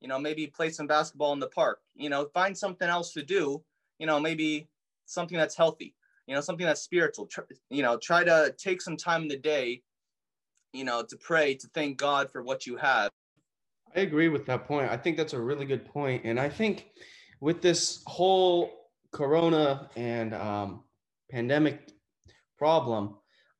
you 0.00 0.08
know, 0.08 0.18
maybe 0.18 0.46
play 0.46 0.70
some 0.70 0.86
basketball 0.86 1.32
in 1.32 1.40
the 1.40 1.48
park, 1.48 1.80
you 1.94 2.08
know, 2.08 2.26
find 2.32 2.56
something 2.56 2.88
else 2.88 3.12
to 3.12 3.22
do, 3.22 3.62
you 3.98 4.06
know, 4.06 4.20
maybe 4.20 4.68
something 5.06 5.36
that's 5.36 5.56
healthy 5.56 5.94
you 6.26 6.34
know 6.34 6.40
something 6.40 6.66
that's 6.66 6.82
spiritual. 6.82 7.28
You 7.70 7.82
know 7.82 7.96
try 7.98 8.24
to 8.24 8.54
take 8.58 8.80
some 8.80 8.96
time 8.96 9.22
in 9.22 9.28
the 9.28 9.36
day 9.36 9.82
you 10.72 10.84
know 10.84 11.02
to 11.02 11.16
pray 11.16 11.54
to 11.54 11.68
thank 11.68 11.98
god 11.98 12.30
for 12.30 12.42
what 12.42 12.66
you 12.66 12.76
have. 12.76 13.10
I 13.96 14.00
agree 14.00 14.28
with 14.28 14.44
that 14.46 14.66
point. 14.66 14.90
I 14.90 14.96
think 14.96 15.16
that's 15.16 15.34
a 15.34 15.40
really 15.40 15.66
good 15.66 15.84
point. 15.84 16.22
And 16.24 16.40
i 16.40 16.48
think 16.48 16.90
with 17.40 17.60
this 17.60 18.02
whole 18.06 18.90
corona 19.12 19.90
and 19.96 20.34
um, 20.34 20.82
pandemic 21.30 21.92
problem 22.64 23.04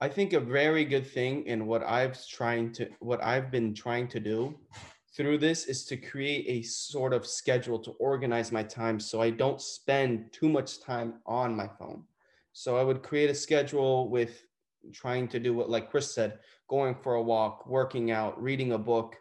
i 0.00 0.08
think 0.08 0.32
a 0.32 0.40
very 0.40 0.84
good 0.94 1.06
thing 1.06 1.34
and 1.46 1.60
what 1.70 1.82
i've 1.84 2.16
trying 2.26 2.72
to 2.72 2.88
what 3.00 3.22
i've 3.22 3.50
been 3.50 3.74
trying 3.74 4.08
to 4.08 4.18
do 4.18 4.38
through 5.14 5.36
this 5.36 5.66
is 5.66 5.84
to 5.84 5.96
create 5.96 6.44
a 6.48 6.66
sort 6.66 7.12
of 7.12 7.26
schedule 7.26 7.78
to 7.78 7.90
organize 8.10 8.50
my 8.50 8.62
time 8.62 8.98
so 8.98 9.20
i 9.20 9.28
don't 9.28 9.60
spend 9.60 10.32
too 10.32 10.48
much 10.48 10.80
time 10.80 11.10
on 11.26 11.54
my 11.54 11.68
phone. 11.78 12.02
So 12.54 12.76
I 12.76 12.84
would 12.84 13.02
create 13.02 13.30
a 13.30 13.34
schedule 13.34 14.08
with 14.08 14.42
trying 14.92 15.26
to 15.28 15.40
do 15.40 15.52
what, 15.52 15.68
like 15.68 15.90
Chris 15.90 16.14
said, 16.14 16.38
going 16.68 16.94
for 16.94 17.14
a 17.14 17.22
walk, 17.22 17.66
working 17.66 18.12
out, 18.12 18.40
reading 18.40 18.72
a 18.72 18.78
book, 18.78 19.16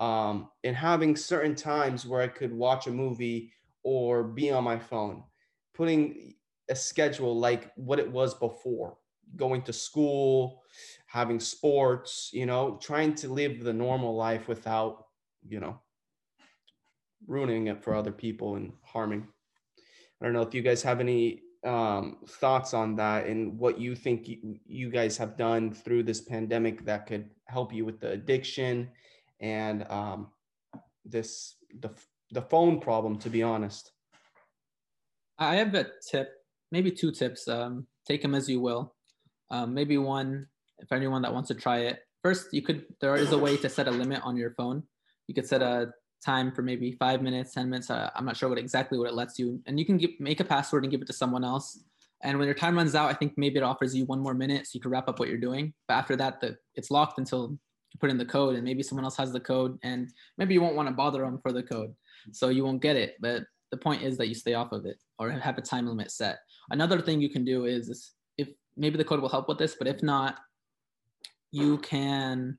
um, 0.00 0.48
and 0.64 0.74
having 0.74 1.14
certain 1.14 1.54
times 1.54 2.04
where 2.04 2.22
I 2.22 2.28
could 2.28 2.52
watch 2.52 2.88
a 2.88 2.90
movie 2.90 3.52
or 3.84 4.24
be 4.24 4.50
on 4.50 4.64
my 4.64 4.78
phone, 4.78 5.22
putting 5.74 6.34
a 6.68 6.74
schedule 6.74 7.38
like 7.38 7.72
what 7.76 8.00
it 8.00 8.10
was 8.10 8.34
before 8.34 8.98
going 9.36 9.62
to 9.62 9.72
school, 9.72 10.62
having 11.06 11.40
sports, 11.40 12.30
you 12.32 12.46
know, 12.46 12.78
trying 12.80 13.14
to 13.16 13.28
live 13.28 13.62
the 13.62 13.72
normal 13.72 14.14
life 14.14 14.48
without, 14.48 15.06
you 15.46 15.60
know, 15.60 15.80
ruining 17.26 17.68
it 17.68 17.82
for 17.82 17.94
other 17.94 18.12
people 18.12 18.56
and 18.56 18.72
harming. 18.82 19.26
I 20.20 20.24
don't 20.24 20.34
know 20.34 20.42
if 20.42 20.54
you 20.54 20.62
guys 20.62 20.82
have 20.82 21.00
any 21.00 21.42
um, 21.64 22.18
thoughts 22.26 22.74
on 22.74 22.96
that 22.96 23.26
and 23.26 23.58
what 23.58 23.78
you 23.78 23.94
think 23.94 24.28
you, 24.28 24.58
you 24.66 24.90
guys 24.90 25.16
have 25.16 25.36
done 25.36 25.72
through 25.72 26.04
this 26.04 26.20
pandemic 26.20 26.84
that 26.84 27.06
could 27.06 27.30
help 27.46 27.72
you 27.72 27.84
with 27.84 28.00
the 28.00 28.10
addiction 28.10 28.88
and 29.40 29.88
um, 29.90 30.28
this 31.04 31.56
the 31.80 31.90
the 32.30 32.42
phone 32.42 32.80
problem. 32.80 33.18
To 33.18 33.30
be 33.30 33.42
honest, 33.42 33.92
I 35.38 35.56
have 35.56 35.74
a 35.74 35.86
tip, 36.08 36.32
maybe 36.70 36.90
two 36.90 37.12
tips. 37.12 37.48
Um, 37.48 37.86
take 38.06 38.22
them 38.22 38.34
as 38.34 38.48
you 38.48 38.60
will. 38.60 38.94
Um, 39.52 39.72
maybe 39.72 39.98
one 39.98 40.48
if 40.78 40.90
anyone 40.90 41.22
that 41.22 41.32
wants 41.32 41.48
to 41.48 41.54
try 41.54 41.78
it. 41.80 42.00
First, 42.22 42.52
you 42.52 42.62
could 42.62 42.84
there 43.00 43.14
is 43.14 43.32
a 43.32 43.38
way 43.38 43.56
to 43.58 43.68
set 43.68 43.86
a 43.86 43.90
limit 43.90 44.20
on 44.24 44.36
your 44.36 44.50
phone. 44.52 44.82
You 45.28 45.34
could 45.34 45.46
set 45.46 45.62
a 45.62 45.92
time 46.24 46.52
for 46.52 46.62
maybe 46.62 46.92
five 46.92 47.22
minutes, 47.22 47.52
10 47.54 47.68
minutes. 47.68 47.90
Uh, 47.90 48.10
I'm 48.14 48.24
not 48.24 48.36
sure 48.36 48.48
what 48.48 48.58
exactly 48.58 48.98
what 48.98 49.08
it 49.08 49.14
lets 49.14 49.38
you. 49.38 49.60
And 49.66 49.78
you 49.78 49.84
can 49.84 49.98
give, 49.98 50.10
make 50.20 50.40
a 50.40 50.44
password 50.44 50.84
and 50.84 50.90
give 50.90 51.02
it 51.02 51.06
to 51.06 51.12
someone 51.12 51.44
else. 51.44 51.82
And 52.22 52.38
when 52.38 52.46
your 52.46 52.54
time 52.54 52.76
runs 52.76 52.94
out, 52.94 53.10
I 53.10 53.14
think 53.14 53.32
maybe 53.36 53.56
it 53.56 53.64
offers 53.64 53.94
you 53.94 54.04
one 54.04 54.20
more 54.20 54.34
minute 54.34 54.66
so 54.66 54.70
you 54.74 54.80
can 54.80 54.92
wrap 54.92 55.08
up 55.08 55.18
what 55.18 55.28
you're 55.28 55.38
doing. 55.38 55.74
But 55.88 55.94
after 55.94 56.14
that, 56.16 56.40
the, 56.40 56.56
it's 56.76 56.90
locked 56.90 57.18
until 57.18 57.50
you 57.50 57.98
put 57.98 58.10
in 58.10 58.18
the 58.18 58.24
code 58.24 58.54
and 58.54 58.64
maybe 58.64 58.84
someone 58.84 59.04
else 59.04 59.16
has 59.16 59.32
the 59.32 59.40
code 59.40 59.78
and 59.82 60.12
maybe 60.38 60.54
you 60.54 60.62
won't 60.62 60.76
want 60.76 60.88
to 60.88 60.94
bother 60.94 61.22
them 61.22 61.40
for 61.42 61.52
the 61.52 61.64
code. 61.64 61.92
So 62.30 62.48
you 62.50 62.64
won't 62.64 62.80
get 62.80 62.94
it. 62.94 63.16
But 63.20 63.42
the 63.72 63.76
point 63.76 64.02
is 64.02 64.16
that 64.18 64.28
you 64.28 64.34
stay 64.34 64.54
off 64.54 64.70
of 64.70 64.86
it 64.86 64.98
or 65.18 65.30
have 65.30 65.58
a 65.58 65.62
time 65.62 65.88
limit 65.88 66.12
set. 66.12 66.38
Another 66.70 67.00
thing 67.00 67.20
you 67.20 67.30
can 67.30 67.44
do 67.44 67.64
is 67.64 68.12
maybe 68.76 68.96
the 68.96 69.04
code 69.04 69.20
will 69.20 69.28
help 69.28 69.48
with 69.48 69.58
this, 69.58 69.76
but 69.78 69.86
if 69.86 70.02
not, 70.02 70.38
you 71.50 71.78
can 71.78 72.58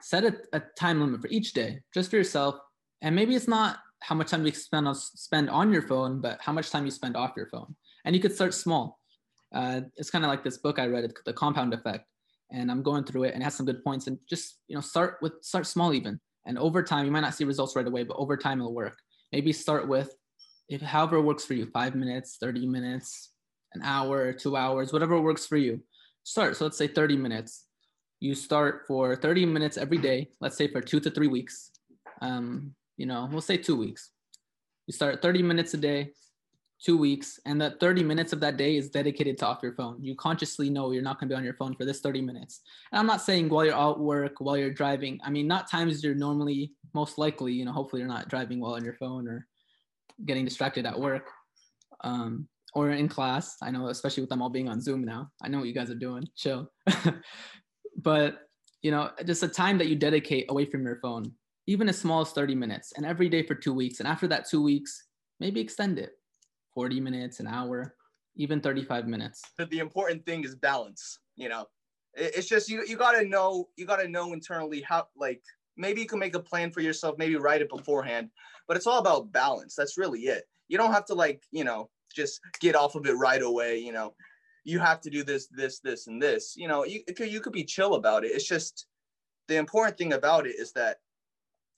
set 0.00 0.24
a, 0.24 0.36
a 0.52 0.62
time 0.78 1.00
limit 1.00 1.20
for 1.20 1.28
each 1.28 1.52
day 1.52 1.80
just 1.92 2.10
for 2.10 2.16
yourself 2.16 2.56
and 3.04 3.14
maybe 3.14 3.34
it's 3.34 3.46
not 3.46 3.78
how 4.00 4.14
much 4.14 4.30
time 4.30 4.44
you 4.46 4.52
spend 4.52 4.88
on 4.88 4.94
spend 4.94 5.50
on 5.50 5.70
your 5.70 5.82
phone, 5.82 6.20
but 6.20 6.38
how 6.40 6.52
much 6.52 6.70
time 6.70 6.86
you 6.86 6.90
spend 6.90 7.16
off 7.16 7.32
your 7.36 7.48
phone. 7.48 7.76
And 8.04 8.16
you 8.16 8.20
could 8.20 8.34
start 8.34 8.54
small. 8.54 8.98
Uh, 9.54 9.82
it's 9.96 10.10
kind 10.10 10.24
of 10.24 10.30
like 10.30 10.42
this 10.42 10.58
book 10.58 10.78
I 10.78 10.86
read, 10.86 11.12
The 11.24 11.32
Compound 11.32 11.74
Effect, 11.74 12.04
and 12.50 12.70
I'm 12.70 12.82
going 12.82 13.04
through 13.04 13.24
it 13.24 13.34
and 13.34 13.42
it 13.42 13.44
has 13.44 13.54
some 13.54 13.66
good 13.66 13.84
points. 13.84 14.06
And 14.06 14.18
just 14.28 14.58
you 14.68 14.74
know, 14.74 14.80
start 14.80 15.18
with 15.20 15.34
start 15.42 15.66
small 15.66 15.92
even, 15.92 16.18
and 16.46 16.58
over 16.58 16.82
time 16.82 17.04
you 17.04 17.12
might 17.12 17.20
not 17.20 17.34
see 17.34 17.44
results 17.44 17.76
right 17.76 17.86
away, 17.86 18.04
but 18.04 18.16
over 18.16 18.38
time 18.38 18.58
it'll 18.60 18.74
work. 18.74 18.98
Maybe 19.32 19.52
start 19.52 19.86
with 19.86 20.14
if 20.70 20.80
however 20.80 21.20
works 21.20 21.44
for 21.44 21.52
you, 21.52 21.66
five 21.66 21.94
minutes, 21.94 22.38
thirty 22.40 22.66
minutes, 22.66 23.32
an 23.74 23.82
hour, 23.82 24.32
two 24.32 24.56
hours, 24.56 24.92
whatever 24.92 25.20
works 25.20 25.46
for 25.46 25.56
you. 25.56 25.80
Start. 26.22 26.56
So 26.56 26.64
let's 26.64 26.78
say 26.78 26.86
30 26.86 27.16
minutes. 27.16 27.66
You 28.20 28.34
start 28.34 28.84
for 28.86 29.16
30 29.16 29.46
minutes 29.46 29.76
every 29.76 29.98
day. 29.98 30.30
Let's 30.40 30.56
say 30.56 30.68
for 30.68 30.80
two 30.80 31.00
to 31.00 31.10
three 31.10 31.26
weeks. 31.26 31.70
Um, 32.22 32.74
you 32.96 33.06
know, 33.06 33.28
we'll 33.30 33.40
say 33.40 33.56
two 33.56 33.76
weeks. 33.76 34.10
You 34.86 34.92
start 34.92 35.20
30 35.20 35.42
minutes 35.42 35.74
a 35.74 35.76
day, 35.76 36.12
two 36.82 36.96
weeks, 36.96 37.40
and 37.44 37.60
that 37.60 37.80
30 37.80 38.02
minutes 38.02 38.32
of 38.32 38.40
that 38.40 38.56
day 38.56 38.76
is 38.76 38.88
dedicated 38.90 39.38
to 39.38 39.46
off 39.46 39.62
your 39.62 39.74
phone. 39.74 40.02
You 40.02 40.14
consciously 40.14 40.70
know 40.70 40.92
you're 40.92 41.02
not 41.02 41.18
going 41.18 41.28
to 41.28 41.34
be 41.34 41.36
on 41.36 41.44
your 41.44 41.54
phone 41.54 41.74
for 41.74 41.84
this 41.84 42.00
30 42.00 42.22
minutes. 42.22 42.60
And 42.92 42.98
I'm 42.98 43.06
not 43.06 43.22
saying 43.22 43.48
while 43.48 43.64
you're 43.64 43.90
at 43.90 43.98
work, 43.98 44.34
while 44.38 44.56
you're 44.56 44.70
driving. 44.70 45.20
I 45.24 45.30
mean, 45.30 45.46
not 45.46 45.70
times 45.70 46.02
you're 46.02 46.14
normally 46.14 46.72
most 46.94 47.18
likely, 47.18 47.52
you 47.52 47.64
know, 47.64 47.72
hopefully 47.72 48.00
you're 48.00 48.08
not 48.08 48.28
driving 48.28 48.60
while 48.60 48.74
on 48.74 48.84
your 48.84 48.94
phone 48.94 49.26
or 49.26 49.46
getting 50.24 50.44
distracted 50.44 50.86
at 50.86 50.98
work 50.98 51.28
um, 52.04 52.46
or 52.74 52.90
in 52.90 53.08
class. 53.08 53.56
I 53.62 53.70
know, 53.70 53.88
especially 53.88 54.22
with 54.22 54.30
them 54.30 54.42
all 54.42 54.50
being 54.50 54.68
on 54.68 54.80
Zoom 54.80 55.04
now. 55.04 55.30
I 55.42 55.48
know 55.48 55.58
what 55.58 55.68
you 55.68 55.74
guys 55.74 55.90
are 55.90 55.94
doing. 55.94 56.28
Chill. 56.36 56.70
but 57.96 58.38
you 58.82 58.90
know, 58.90 59.10
just 59.24 59.42
a 59.42 59.48
time 59.48 59.78
that 59.78 59.88
you 59.88 59.96
dedicate 59.96 60.46
away 60.50 60.66
from 60.66 60.84
your 60.84 60.98
phone 61.00 61.32
even 61.66 61.88
as 61.88 61.98
small 61.98 62.20
as 62.20 62.30
30 62.30 62.54
minutes 62.54 62.92
and 62.96 63.06
every 63.06 63.28
day 63.28 63.42
for 63.42 63.54
two 63.54 63.72
weeks. 63.72 64.00
And 64.00 64.08
after 64.08 64.26
that 64.28 64.48
two 64.48 64.62
weeks, 64.62 65.06
maybe 65.40 65.60
extend 65.60 65.98
it 65.98 66.12
40 66.74 67.00
minutes, 67.00 67.40
an 67.40 67.46
hour, 67.46 67.94
even 68.36 68.60
35 68.60 69.06
minutes. 69.06 69.42
But 69.56 69.70
the 69.70 69.78
important 69.78 70.26
thing 70.26 70.44
is 70.44 70.54
balance, 70.54 71.18
you 71.36 71.48
know. 71.48 71.66
It's 72.16 72.46
just 72.46 72.68
you 72.68 72.84
you 72.86 72.96
gotta 72.96 73.26
know 73.26 73.68
you 73.76 73.86
gotta 73.86 74.06
know 74.06 74.34
internally 74.34 74.82
how 74.82 75.08
like 75.16 75.42
maybe 75.76 76.00
you 76.00 76.06
can 76.06 76.20
make 76.20 76.36
a 76.36 76.40
plan 76.40 76.70
for 76.70 76.80
yourself, 76.80 77.16
maybe 77.18 77.34
write 77.34 77.60
it 77.60 77.68
beforehand, 77.68 78.30
but 78.68 78.76
it's 78.76 78.86
all 78.86 79.00
about 79.00 79.32
balance. 79.32 79.74
That's 79.74 79.98
really 79.98 80.20
it. 80.20 80.44
You 80.68 80.78
don't 80.78 80.92
have 80.92 81.06
to 81.06 81.14
like, 81.14 81.42
you 81.50 81.64
know, 81.64 81.90
just 82.14 82.40
get 82.60 82.74
off 82.74 82.94
of 82.94 83.06
it 83.06 83.12
right 83.12 83.42
away, 83.42 83.78
you 83.78 83.92
know. 83.92 84.14
You 84.64 84.78
have 84.78 85.00
to 85.02 85.10
do 85.10 85.22
this, 85.22 85.46
this, 85.48 85.80
this, 85.80 86.06
and 86.06 86.20
this. 86.20 86.54
You 86.56 86.68
know, 86.68 86.84
you, 86.84 87.02
you 87.18 87.40
could 87.40 87.52
be 87.52 87.64
chill 87.64 87.94
about 87.94 88.24
it. 88.24 88.28
It's 88.28 88.48
just 88.48 88.86
the 89.46 89.56
important 89.56 89.98
thing 89.98 90.14
about 90.14 90.46
it 90.46 90.56
is 90.58 90.72
that 90.72 90.98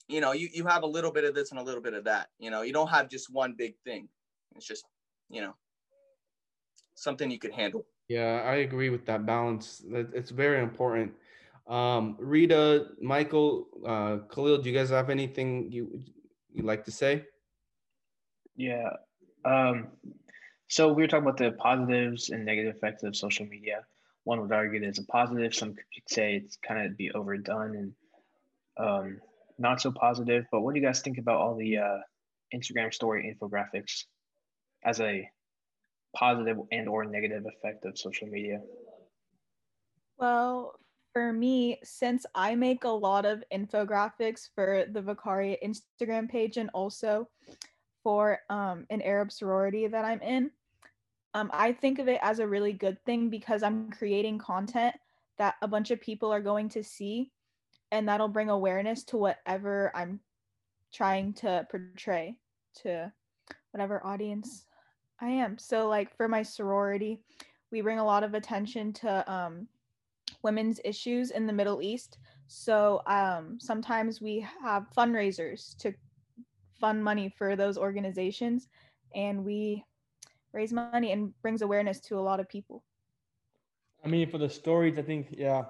you 0.07 0.21
know, 0.21 0.31
you, 0.31 0.49
you 0.53 0.65
have 0.65 0.83
a 0.83 0.87
little 0.87 1.11
bit 1.11 1.23
of 1.23 1.35
this 1.35 1.51
and 1.51 1.59
a 1.59 1.63
little 1.63 1.81
bit 1.81 1.93
of 1.93 2.03
that. 2.05 2.29
You 2.39 2.49
know, 2.49 2.61
you 2.61 2.73
don't 2.73 2.89
have 2.89 3.09
just 3.09 3.31
one 3.31 3.53
big 3.57 3.75
thing. 3.83 4.07
It's 4.55 4.65
just, 4.65 4.85
you 5.29 5.41
know, 5.41 5.55
something 6.95 7.29
you 7.29 7.39
can 7.39 7.51
handle. 7.51 7.85
Yeah, 8.07 8.41
I 8.45 8.55
agree 8.57 8.89
with 8.89 9.05
that 9.07 9.25
balance. 9.25 9.83
It's 9.89 10.31
very 10.31 10.63
important. 10.63 11.11
Um, 11.67 12.15
Rita, 12.19 12.87
Michael, 13.01 13.67
uh, 13.85 14.17
Khalil, 14.33 14.59
do 14.59 14.69
you 14.69 14.75
guys 14.75 14.89
have 14.89 15.09
anything 15.09 15.69
you 15.69 15.99
you 16.53 16.63
like 16.63 16.85
to 16.85 16.91
say? 16.91 17.25
Yeah. 18.55 18.89
Um, 19.47 19.87
so 20.67 20.91
we 20.91 21.03
were 21.03 21.07
talking 21.07 21.23
about 21.23 21.37
the 21.37 21.51
positives 21.51 22.29
and 22.29 22.45
negative 22.45 22.75
effects 22.75 23.03
of 23.03 23.15
social 23.15 23.45
media. 23.45 23.85
One 24.25 24.41
would 24.41 24.51
argue 24.51 24.83
it's 24.83 24.99
a 24.99 25.05
positive. 25.05 25.55
Some 25.55 25.73
could 25.73 26.09
say 26.09 26.35
it's 26.35 26.57
kind 26.57 26.85
of 26.85 26.97
be 26.97 27.11
overdone 27.11 27.75
and 27.75 27.93
um, 28.77 29.21
not 29.57 29.79
so 29.79 29.91
positive. 29.91 30.45
But 30.51 30.61
what 30.61 30.73
do 30.73 30.81
you 30.81 30.85
guys 30.85 30.99
think 30.99 31.17
about 31.17 31.39
all 31.39 31.55
the 31.55 31.77
uh, 31.77 31.97
Instagram 32.53 32.93
story 32.93 33.33
infographics 33.33 34.03
as 34.83 34.99
a 34.99 35.29
positive 36.13 36.57
and 36.71 36.89
or 36.89 37.05
negative 37.05 37.45
effect 37.45 37.85
of 37.85 37.97
social 37.97 38.27
media? 38.27 38.59
Well, 40.17 40.73
for 41.13 41.31
me, 41.31 41.79
since 41.83 42.25
I 42.35 42.55
make 42.55 42.83
a 42.83 42.89
lot 42.89 43.25
of 43.25 43.43
infographics 43.53 44.49
for 44.53 44.85
the 44.91 45.01
Vicaria 45.01 45.57
Instagram 45.63 46.29
page 46.29 46.57
and 46.57 46.69
also 46.73 47.29
for 48.07 48.39
um, 48.49 48.85
an 48.89 49.01
Arab 49.01 49.33
sorority 49.33 49.85
that 49.85 50.05
I'm 50.05 50.21
in, 50.21 50.49
um, 51.33 51.51
I 51.53 51.73
think 51.73 51.99
of 51.99 52.07
it 52.07 52.19
as 52.21 52.39
a 52.39 52.47
really 52.47 52.71
good 52.71 53.03
thing 53.03 53.29
because 53.29 53.63
I'm 53.63 53.91
creating 53.91 54.37
content 54.37 54.95
that 55.37 55.55
a 55.61 55.67
bunch 55.67 55.91
of 55.91 55.99
people 55.99 56.31
are 56.31 56.39
going 56.39 56.69
to 56.69 56.85
see 56.85 57.33
and 57.91 58.07
that'll 58.07 58.29
bring 58.29 58.49
awareness 58.49 59.03
to 59.03 59.17
whatever 59.17 59.91
I'm 59.93 60.21
trying 60.93 61.33
to 61.33 61.67
portray 61.69 62.37
to 62.83 63.11
whatever 63.71 64.01
audience 64.07 64.63
I 65.19 65.27
am. 65.27 65.57
So 65.57 65.89
like 65.89 66.15
for 66.15 66.29
my 66.29 66.43
sorority, 66.43 67.19
we 67.73 67.81
bring 67.81 67.99
a 67.99 68.05
lot 68.05 68.23
of 68.23 68.35
attention 68.35 68.93
to 68.93 69.29
um, 69.29 69.67
women's 70.43 70.79
issues 70.85 71.31
in 71.31 71.45
the 71.45 71.51
Middle 71.51 71.81
East. 71.81 72.19
So 72.47 73.01
um, 73.05 73.57
sometimes 73.59 74.21
we 74.21 74.47
have 74.63 74.87
fundraisers 74.97 75.75
to 75.79 75.93
fund 76.79 77.03
money 77.03 77.33
for 77.37 77.55
those 77.55 77.77
organizations, 77.77 78.67
and 79.15 79.43
we 79.43 79.83
raise 80.53 80.73
money 80.73 81.11
and 81.11 81.33
brings 81.41 81.61
awareness 81.61 81.99
to 82.01 82.17
a 82.17 82.21
lot 82.21 82.39
of 82.39 82.49
people. 82.49 82.83
I 84.03 84.07
mean, 84.07 84.29
for 84.29 84.37
the 84.37 84.49
stories, 84.49 84.97
I 84.97 85.01
think 85.01 85.27
yeah, 85.31 85.65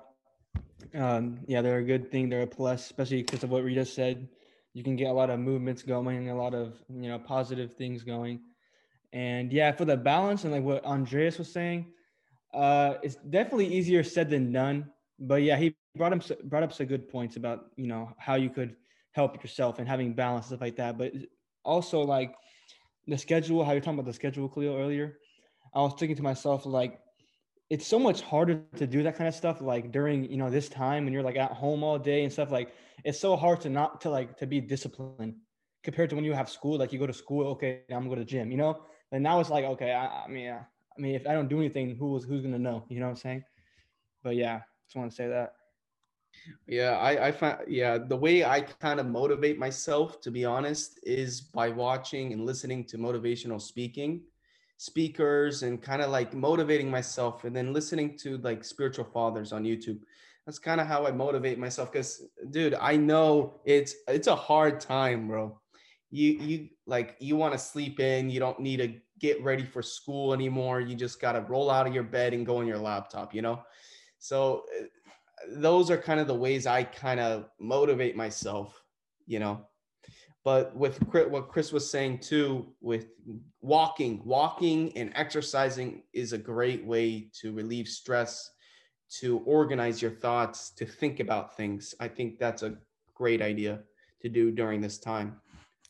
um, 0.93 1.39
yeah, 1.48 1.62
they're 1.62 1.80
a 1.80 1.84
good 1.84 2.12
thing. 2.12 2.30
They're 2.30 2.43
a 2.43 2.48
plus, 2.48 2.86
especially 2.86 3.24
because 3.24 3.43
of 3.43 3.50
what 3.50 3.63
rita 3.63 3.86
said. 3.86 4.28
You 4.74 4.84
can 4.84 4.96
get 4.96 5.10
a 5.10 5.13
lot 5.13 5.30
of 5.30 5.39
movements 5.39 5.82
going, 5.82 6.30
a 6.30 6.36
lot 6.36 6.54
of 6.54 6.76
you 6.89 7.10
know 7.10 7.20
positive 7.20 7.74
things 7.74 8.04
going, 8.04 8.41
and 9.13 9.52
yeah, 9.52 9.72
for 9.72 9.86
the 9.86 9.98
balance 9.98 10.43
and 10.43 10.54
like 10.54 10.63
what 10.63 10.86
Andreas 10.86 11.39
was 11.39 11.52
saying, 11.52 11.88
uh, 12.54 12.96
it's 13.02 13.15
definitely 13.15 13.74
easier 13.74 14.04
said 14.04 14.30
than 14.30 14.52
done. 14.52 14.91
But 15.20 15.41
yeah, 15.41 15.58
he 15.58 15.76
brought 15.96 16.13
up 16.13 16.22
brought 16.43 16.63
up 16.63 16.74
some 16.74 16.86
good 16.86 17.10
points 17.10 17.38
about 17.38 17.72
you 17.76 17.88
know 17.88 18.13
how 18.17 18.36
you 18.36 18.50
could 18.50 18.76
help 19.17 19.32
yourself 19.43 19.80
and 19.80 19.88
having 19.93 20.13
balance 20.13 20.45
stuff 20.47 20.62
like 20.62 20.77
that. 20.82 20.97
But 21.01 21.12
also 21.63 21.97
like 22.01 22.32
the 23.08 23.17
schedule, 23.17 23.63
how 23.65 23.71
you're 23.73 23.82
talking 23.82 23.99
about 23.99 24.10
the 24.13 24.19
schedule, 24.21 24.47
Khalil 24.47 24.75
earlier. 24.84 25.08
I 25.73 25.80
was 25.82 25.93
thinking 25.99 26.17
to 26.21 26.23
myself 26.32 26.65
like 26.65 26.93
it's 27.69 27.88
so 27.93 27.99
much 28.08 28.21
harder 28.21 28.56
to 28.82 28.86
do 28.95 29.03
that 29.03 29.15
kind 29.17 29.27
of 29.27 29.36
stuff 29.36 29.58
like 29.62 29.91
during 29.97 30.19
you 30.32 30.38
know 30.41 30.49
this 30.49 30.69
time 30.69 31.03
when 31.03 31.13
you're 31.13 31.27
like 31.30 31.36
at 31.36 31.51
home 31.63 31.84
all 31.84 31.99
day 32.12 32.23
and 32.23 32.32
stuff 32.32 32.49
like 32.58 32.73
it's 33.03 33.19
so 33.19 33.36
hard 33.43 33.60
to 33.62 33.69
not 33.69 33.99
to 34.01 34.10
like 34.17 34.38
to 34.41 34.45
be 34.53 34.60
disciplined 34.73 35.36
compared 35.84 36.10
to 36.10 36.15
when 36.15 36.25
you 36.25 36.34
have 36.34 36.49
school 36.49 36.77
like 36.77 36.93
you 36.93 36.99
go 36.99 37.08
to 37.13 37.19
school 37.23 37.43
okay 37.53 37.82
i'm 37.91 38.03
gonna 38.03 38.10
go 38.10 38.15
to 38.15 38.21
the 38.21 38.32
gym 38.34 38.51
you 38.53 38.60
know 38.63 38.73
and 39.12 39.21
now 39.21 39.39
it's 39.41 39.49
like 39.49 39.65
okay 39.65 39.91
i, 39.91 40.06
I 40.25 40.27
mean 40.36 40.49
i 40.51 41.01
mean 41.01 41.15
if 41.19 41.27
i 41.27 41.34
don't 41.34 41.49
do 41.49 41.60
anything 41.60 41.97
who's 41.99 42.23
who's 42.23 42.41
gonna 42.41 42.65
know 42.67 42.86
you 42.89 42.99
know 42.99 43.08
what 43.08 43.17
i'm 43.17 43.23
saying 43.27 43.43
but 44.23 44.36
yeah 44.43 44.62
just 44.86 44.95
want 44.95 45.12
to 45.12 45.15
say 45.15 45.27
that 45.27 45.49
yeah 46.67 46.97
i 46.97 47.28
i 47.28 47.32
find 47.32 47.58
yeah 47.67 47.97
the 47.97 48.15
way 48.15 48.43
i 48.43 48.62
kind 48.62 49.00
of 49.00 49.06
motivate 49.06 49.58
myself 49.58 50.21
to 50.21 50.32
be 50.32 50.45
honest 50.45 51.00
is 51.04 51.41
by 51.41 51.69
watching 51.69 52.34
and 52.34 52.45
listening 52.45 52.84
to 52.86 52.97
motivational 52.97 53.62
speaking 53.62 54.21
speakers 54.78 55.63
and 55.63 55.82
kind 55.82 56.02
of 56.02 56.12
like 56.12 56.34
motivating 56.34 56.89
myself 56.89 57.43
and 57.43 57.56
then 57.56 57.73
listening 57.73 58.17
to 58.17 58.38
like 58.38 58.63
spiritual 58.63 59.06
fathers 59.06 59.52
on 59.52 59.63
YouTube. 59.63 60.00
That's 60.45 60.60
kind 60.60 60.80
of 60.80 60.88
how 60.88 61.06
I 61.06 61.12
motivate 61.12 61.58
myself 61.60 61.91
cuz 61.91 62.21
dude, 62.52 62.76
I 62.76 62.95
know 62.95 63.60
it's 63.65 63.95
it's 64.08 64.28
a 64.28 64.36
hard 64.36 64.80
time, 64.80 65.28
bro. 65.28 65.60
You 66.12 66.32
you 66.34 66.69
like 66.86 67.15
you 67.19 67.36
want 67.36 67.54
to 67.54 67.60
sleep 67.60 68.00
in, 68.00 68.30
you 68.30 68.39
don't 68.39 68.60
need 68.60 68.78
to 68.78 68.93
get 69.19 69.43
ready 69.43 69.65
for 69.65 69.82
school 69.82 70.32
anymore. 70.34 70.80
You 70.80 70.95
just 70.95 71.19
got 71.19 71.34
to 71.34 71.41
roll 71.41 71.71
out 71.71 71.88
of 71.88 71.93
your 71.93 72.04
bed 72.04 72.34
and 72.34 72.45
go 72.45 72.58
on 72.58 72.67
your 72.67 72.78
laptop, 72.78 73.34
you 73.34 73.41
know? 73.41 73.63
So 74.19 74.63
eh, 74.80 74.86
those 75.50 75.89
are 75.91 75.97
kind 75.97 76.19
of 76.19 76.28
the 76.28 76.36
ways 76.36 76.65
I 76.65 76.84
kind 76.84 77.19
of 77.19 77.50
motivate 77.60 78.15
myself, 78.15 78.82
you 79.26 79.39
know. 79.39 79.65
But 80.43 80.76
with 80.76 80.97
what 81.12 81.50
Chris 81.50 81.73
was 81.73 81.89
saying 81.89 82.19
too, 82.19 82.73
with 82.80 83.08
walking, 83.62 84.21
walking 84.23 84.97
and 84.97 85.12
exercising 85.13 86.04
is 86.13 86.32
a 86.32 86.38
great 86.38 86.86
way 86.86 87.30
to 87.41 87.54
relieve 87.54 87.88
stress, 87.88 88.50
to 89.19 89.39
organize 89.39 90.02
your 90.02 90.12
thoughts, 90.12 90.69
to 90.71 90.86
think 90.86 91.19
about 91.19 91.58
things. 91.58 91.93
I 92.00 92.08
think 92.08 92.39
that's 92.39 92.63
a 92.63 92.78
great 93.13 93.41
idea 93.41 93.82
to 94.21 94.30
do 94.30 94.52
during 94.52 94.80
this 94.80 95.00
time. 95.00 95.41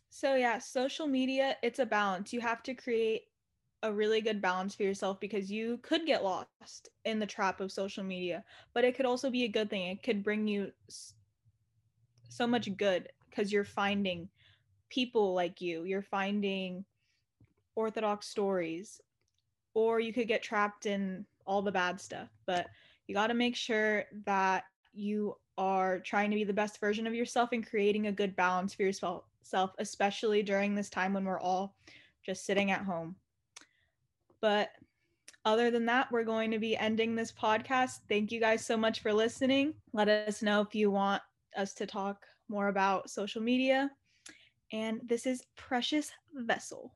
So 0.10 0.34
yeah, 0.34 0.58
social 0.58 1.06
media, 1.06 1.58
it's 1.62 1.78
a 1.78 1.86
balance. 1.86 2.34
You 2.34 2.42
have 2.42 2.64
to 2.64 2.74
create 2.74 3.26
a 3.84 3.94
really 3.94 4.22
good 4.22 4.42
balance 4.42 4.74
for 4.76 4.84
yourself 4.84 5.20
because 5.20 5.52
you 5.52 5.80
could 5.84 6.06
get 6.06 6.24
lost 6.24 6.90
in 7.06 7.20
the 7.20 7.26
trap 7.26 7.62
of 7.62 7.72
social 7.72 8.04
media, 8.04 8.44
but 8.74 8.84
it 8.84 8.96
could 8.96 9.06
also 9.06 9.30
be 9.30 9.44
a 9.44 9.50
good 9.50 9.70
thing. 9.70 9.88
It 9.90 10.04
could 10.04 10.24
bring 10.24 10.48
you 10.48 10.72
so 12.30 12.48
much 12.48 12.76
good 12.76 13.10
because 13.30 13.52
you're 13.52 13.64
finding 13.64 14.30
people 14.90 15.34
like 15.34 15.62
you. 15.62 15.84
You're 15.84 16.02
finding 16.02 16.86
orthodox 17.76 18.28
stories, 18.28 19.00
or 19.74 20.00
you 20.00 20.12
could 20.12 20.28
get 20.28 20.42
trapped 20.42 20.88
in 20.88 21.26
all 21.46 21.62
the 21.62 21.72
bad 21.72 22.02
stuff. 22.02 22.30
But 22.46 22.68
you 23.06 23.14
got 23.14 23.28
to 23.28 23.36
make 23.36 23.56
sure 23.56 24.06
that 24.26 24.64
you 24.94 25.38
are 25.58 26.00
trying 26.00 26.32
to 26.32 26.36
be 26.36 26.44
the 26.44 26.54
best 26.54 26.80
version 26.80 27.06
of 27.06 27.14
yourself 27.14 27.50
and 27.52 27.66
creating 27.66 28.08
a 28.08 28.12
good 28.12 28.36
balance 28.36 28.74
for 28.74 28.82
yourself, 28.84 29.24
especially 29.78 30.42
during 30.42 30.74
this 30.74 30.90
time 30.90 31.14
when 31.14 31.26
we're 31.26 31.40
all 31.40 31.76
just 32.26 32.46
sitting 32.46 32.72
at 32.72 32.82
home. 32.82 33.16
But 34.42 34.70
other 35.46 35.72
than 35.72 35.86
that, 35.86 36.12
we're 36.12 36.24
going 36.24 36.52
to 36.52 36.60
be 36.60 36.76
ending 36.76 37.16
this 37.16 37.32
podcast. 37.32 38.00
Thank 38.10 38.32
you 38.32 38.40
guys 38.40 38.66
so 38.66 38.76
much 38.76 39.02
for 39.02 39.14
listening. 39.14 39.74
Let 39.94 40.10
us 40.10 40.42
know 40.42 40.62
if 40.62 40.76
you 40.76 40.92
want 40.92 41.22
us 41.56 41.74
to 41.76 41.86
talk 41.86 42.26
more 42.50 42.68
about 42.68 43.10
social 43.10 43.42
media. 43.42 43.90
And 44.74 45.00
this 45.06 45.26
is 45.26 45.46
Precious 45.56 46.12
Vessel. 46.34 46.94